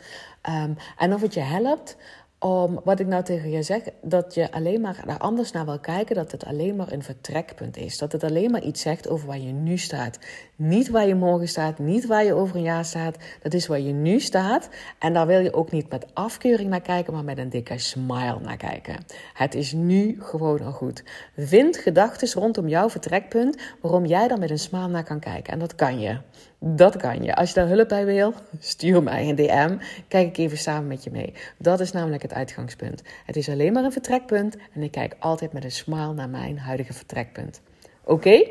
Um, 0.48 0.76
en 0.98 1.14
of 1.14 1.20
het 1.20 1.34
je 1.34 1.40
helpt 1.40 1.96
om, 2.40 2.80
wat 2.84 3.00
ik 3.00 3.06
nou 3.06 3.22
tegen 3.22 3.50
je 3.50 3.62
zeg, 3.62 3.82
dat 4.02 4.34
je 4.34 4.52
alleen 4.52 4.80
maar 4.80 5.02
daar 5.06 5.18
anders 5.18 5.52
naar 5.52 5.64
wil 5.64 5.78
kijken, 5.78 6.14
dat 6.14 6.32
het 6.32 6.44
alleen 6.44 6.76
maar 6.76 6.92
een 6.92 7.02
vertrekpunt 7.02 7.76
is. 7.76 7.98
Dat 7.98 8.12
het 8.12 8.24
alleen 8.24 8.50
maar 8.50 8.62
iets 8.62 8.80
zegt 8.80 9.08
over 9.08 9.26
waar 9.26 9.38
je 9.38 9.52
nu 9.52 9.78
staat. 9.78 10.18
Niet 10.56 10.88
waar 10.88 11.06
je 11.06 11.14
morgen 11.14 11.48
staat, 11.48 11.78
niet 11.78 12.06
waar 12.06 12.24
je 12.24 12.34
over 12.34 12.56
een 12.56 12.62
jaar 12.62 12.84
staat. 12.84 13.16
Dat 13.42 13.54
is 13.54 13.66
waar 13.66 13.80
je 13.80 13.92
nu 13.92 14.20
staat. 14.20 14.68
En 14.98 15.12
daar 15.12 15.26
wil 15.26 15.40
je 15.40 15.54
ook 15.54 15.70
niet 15.70 15.90
met 15.90 16.06
afkeuring 16.14 16.70
naar 16.70 16.80
kijken, 16.80 17.12
maar 17.12 17.24
met 17.24 17.38
een 17.38 17.48
dikke 17.50 17.78
smile 17.78 18.38
naar 18.42 18.56
kijken. 18.56 19.04
Het 19.34 19.54
is 19.54 19.72
nu 19.72 20.16
gewoon 20.20 20.62
al 20.62 20.72
goed. 20.72 21.04
Vind 21.36 21.76
gedachten 21.76 22.40
rondom 22.40 22.68
jouw 22.68 22.90
vertrekpunt, 22.90 23.56
waarom 23.80 24.06
jij 24.06 24.28
dan 24.28 24.38
met 24.38 24.50
een 24.50 24.58
smile 24.58 24.88
naar 24.88 25.04
kan 25.04 25.20
kijken. 25.20 25.52
En 25.52 25.58
dat 25.58 25.74
kan 25.74 26.00
je. 26.00 26.18
Dat 26.62 26.96
kan 26.96 27.22
je. 27.22 27.34
Als 27.34 27.48
je 27.48 27.54
daar 27.54 27.68
hulp 27.68 27.88
bij 27.88 28.04
wil, 28.04 28.34
stuur 28.58 29.02
mij 29.02 29.28
een 29.28 29.34
DM. 29.34 29.76
Kijk 30.08 30.28
ik 30.28 30.36
even 30.36 30.58
samen 30.58 30.86
met 30.86 31.04
je 31.04 31.10
mee. 31.10 31.34
Dat 31.58 31.80
is 31.80 31.92
namelijk 31.92 32.22
het 32.22 32.32
uitgangspunt. 32.32 33.02
Het 33.26 33.36
is 33.36 33.48
alleen 33.48 33.72
maar 33.72 33.84
een 33.84 33.92
vertrekpunt 33.92 34.56
en 34.74 34.82
ik 34.82 34.90
kijk 34.90 35.16
altijd 35.18 35.52
met 35.52 35.64
een 35.64 35.70
smile 35.70 36.12
naar 36.12 36.28
mijn 36.28 36.58
huidige 36.58 36.92
vertrekpunt. 36.92 37.60
Oké? 38.04 38.42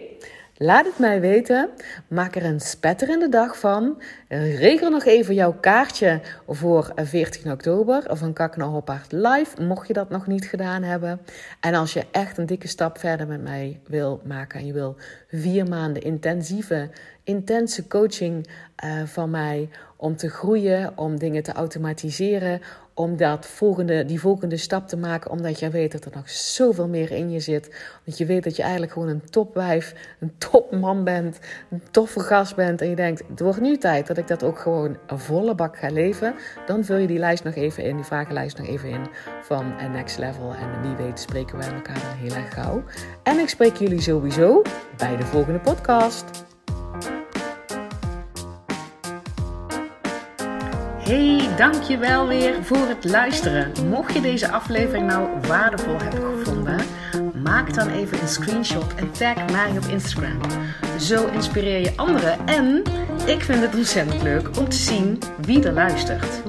Laat 0.62 0.86
het 0.86 1.00
mij 1.00 1.22
weten. 1.22 1.70
Maak 2.08 2.36
er 2.36 2.46
een 2.46 2.60
spetterende 2.60 3.30
dag 3.30 3.60
van. 3.60 4.02
Regel 4.28 4.90
nog 4.90 5.06
even 5.06 5.34
jouw 5.34 5.54
kaartje 5.54 6.22
voor 6.48 6.92
14 6.96 7.52
oktober 7.52 8.04
van 8.08 8.34
Kakna 8.34 8.66
Hoppaard 8.66 9.12
Live, 9.12 9.62
mocht 9.62 9.88
je 9.88 9.94
dat 9.94 10.10
nog 10.10 10.28
niet 10.28 10.46
gedaan 10.46 10.84
hebben. 10.84 11.20
En 11.60 11.74
als 11.74 11.94
je 11.94 12.06
echt 12.12 12.38
een 12.38 12.46
dikke 12.46 12.68
stap 12.68 12.98
verder 12.98 13.28
met 13.28 13.42
mij 13.42 13.80
wil 13.88 14.22
maken 14.24 14.60
en 14.60 14.66
je 14.66 14.74
wil 14.74 14.96
vier 15.28 15.68
maanden 15.68 16.02
intensieve, 16.02 16.90
intense 17.30 17.88
coaching 17.88 18.48
uh, 18.86 19.04
van 19.06 19.30
mij 19.30 19.70
om 19.96 20.16
te 20.16 20.30
groeien, 20.30 20.98
om 20.98 21.20
dingen 21.20 21.44
te 21.44 21.52
automatiseren, 21.52 22.62
om 22.94 23.18
dat 23.18 23.46
volgende, 23.46 24.06
die 24.06 24.20
volgende 24.20 24.58
stap 24.58 24.88
te 24.88 24.98
maken, 24.98 25.32
omdat 25.32 25.60
jij 25.60 25.72
weet 25.72 25.92
dat 25.92 26.06
er 26.06 26.12
nog 26.16 26.30
zoveel 26.30 26.88
meer 26.88 27.12
in 27.12 27.32
je 27.32 27.40
zit. 27.40 27.76
Want 28.06 28.18
je 28.18 28.26
weet 28.26 28.44
dat 28.44 28.56
je 28.56 28.62
eigenlijk 28.62 28.92
gewoon 28.92 29.08
een 29.08 29.30
topwijf, 29.30 29.94
een 30.20 30.34
topman 30.38 31.04
bent, 31.04 31.40
een 31.70 31.82
toffe 31.92 32.20
gast 32.20 32.56
bent. 32.56 32.82
En 32.82 32.90
je 32.90 32.96
denkt, 32.96 33.24
het 33.30 33.40
wordt 33.40 33.62
nu 33.62 33.78
tijd 33.78 34.08
dat 34.08 34.18
ik 34.18 34.28
dat 34.28 34.44
ook 34.44 34.60
gewoon 34.60 34.98
een 35.08 35.20
volle 35.20 35.56
bak 35.56 35.78
ga 35.78 35.90
leven. 35.90 36.36
Dan 36.66 36.84
vul 36.84 36.98
je 36.98 37.08
die 37.08 37.20
lijst 37.20 37.44
nog 37.44 37.56
even 37.56 37.84
in, 37.84 37.96
die 37.96 38.06
vragenlijst 38.06 38.58
nog 38.58 38.68
even 38.68 38.90
in 38.90 39.08
van 39.42 39.74
Next 39.92 40.18
Level. 40.18 40.54
En 40.54 40.82
wie 40.82 41.06
weet 41.06 41.20
spreken 41.20 41.58
we 41.58 41.64
elkaar 41.64 42.18
heel 42.18 42.34
erg 42.34 42.54
gauw. 42.54 42.84
En 43.24 43.40
ik 43.40 43.50
spreek 43.50 43.76
jullie 43.76 44.02
sowieso 44.02 44.62
bij 44.98 45.18
de 45.18 45.26
volgende 45.26 45.60
podcast. 45.60 46.48
Hey, 51.10 51.56
dankjewel 51.58 52.28
weer 52.28 52.64
voor 52.64 52.88
het 52.88 53.06
luisteren. 53.06 53.72
Mocht 53.88 54.14
je 54.14 54.22
deze 54.22 54.52
aflevering 54.52 55.08
nou 55.08 55.30
waardevol 55.48 55.98
hebben 55.98 56.38
gevonden, 56.38 56.80
maak 57.44 57.74
dan 57.74 57.90
even 57.90 58.22
een 58.22 58.28
screenshot 58.28 58.96
en 58.96 59.12
tag 59.12 59.52
mij 59.52 59.70
op 59.78 59.86
Instagram. 59.86 60.40
Zo 61.00 61.28
inspireer 61.28 61.80
je 61.80 61.94
anderen 61.96 62.48
en 62.48 62.84
ik 63.26 63.42
vind 63.42 63.62
het 63.62 63.76
ontzettend 63.76 64.22
leuk 64.22 64.58
om 64.58 64.70
te 64.70 64.78
zien 64.78 65.20
wie 65.42 65.64
er 65.64 65.74
luistert. 65.74 66.42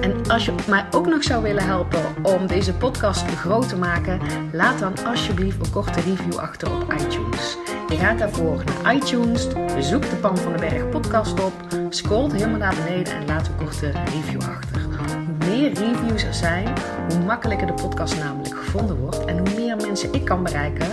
En 0.00 0.30
als 0.30 0.44
je 0.44 0.54
mij 0.68 0.84
ook 0.90 1.06
nog 1.06 1.22
zou 1.22 1.42
willen 1.42 1.66
helpen 1.66 2.02
om 2.22 2.46
deze 2.46 2.74
podcast 2.74 3.24
groot 3.26 3.68
te 3.68 3.76
maken, 3.76 4.20
laat 4.52 4.78
dan 4.78 4.94
alsjeblieft 5.06 5.66
een 5.66 5.72
korte 5.72 6.00
review 6.00 6.36
achter 6.36 6.72
op 6.72 6.92
iTunes. 6.92 7.56
Je 8.00 8.06
gaat 8.06 8.18
daarvoor 8.18 8.64
naar 8.64 8.94
iTunes, 8.94 9.46
zoek 9.78 10.10
de 10.10 10.16
Pan 10.20 10.36
van 10.36 10.52
de 10.52 10.58
Berg 10.58 10.88
podcast 10.88 11.44
op, 11.44 11.52
scrolt 11.88 12.32
helemaal 12.32 12.58
naar 12.58 12.74
beneden 12.84 13.14
en 13.14 13.26
laat 13.26 13.46
een 13.46 13.56
korte 13.56 13.90
review 13.90 14.40
achter. 14.40 14.80
Hoe 14.80 15.48
meer 15.48 15.72
reviews 15.72 16.22
er 16.22 16.34
zijn, 16.34 16.68
hoe 17.08 17.24
makkelijker 17.24 17.66
de 17.66 17.72
podcast 17.72 18.18
namelijk 18.18 18.56
gevonden 18.56 18.96
wordt 18.96 19.24
en 19.24 19.38
hoe 19.38 19.54
meer 19.56 19.76
mensen 19.76 20.12
ik 20.12 20.24
kan 20.24 20.42
bereiken 20.42 20.86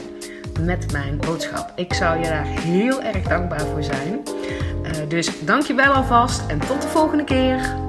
met 0.59 0.91
mijn 0.91 1.17
boodschap. 1.17 1.71
Ik 1.75 1.93
zou 1.93 2.17
je 2.19 2.27
daar 2.27 2.45
heel 2.45 3.01
erg 3.01 3.23
dankbaar 3.23 3.65
voor 3.65 3.83
zijn. 3.83 4.21
Uh, 4.83 4.91
dus 5.07 5.45
dankjewel 5.45 5.91
alvast 5.91 6.47
en 6.47 6.59
tot 6.59 6.81
de 6.81 6.87
volgende 6.87 7.23
keer. 7.23 7.86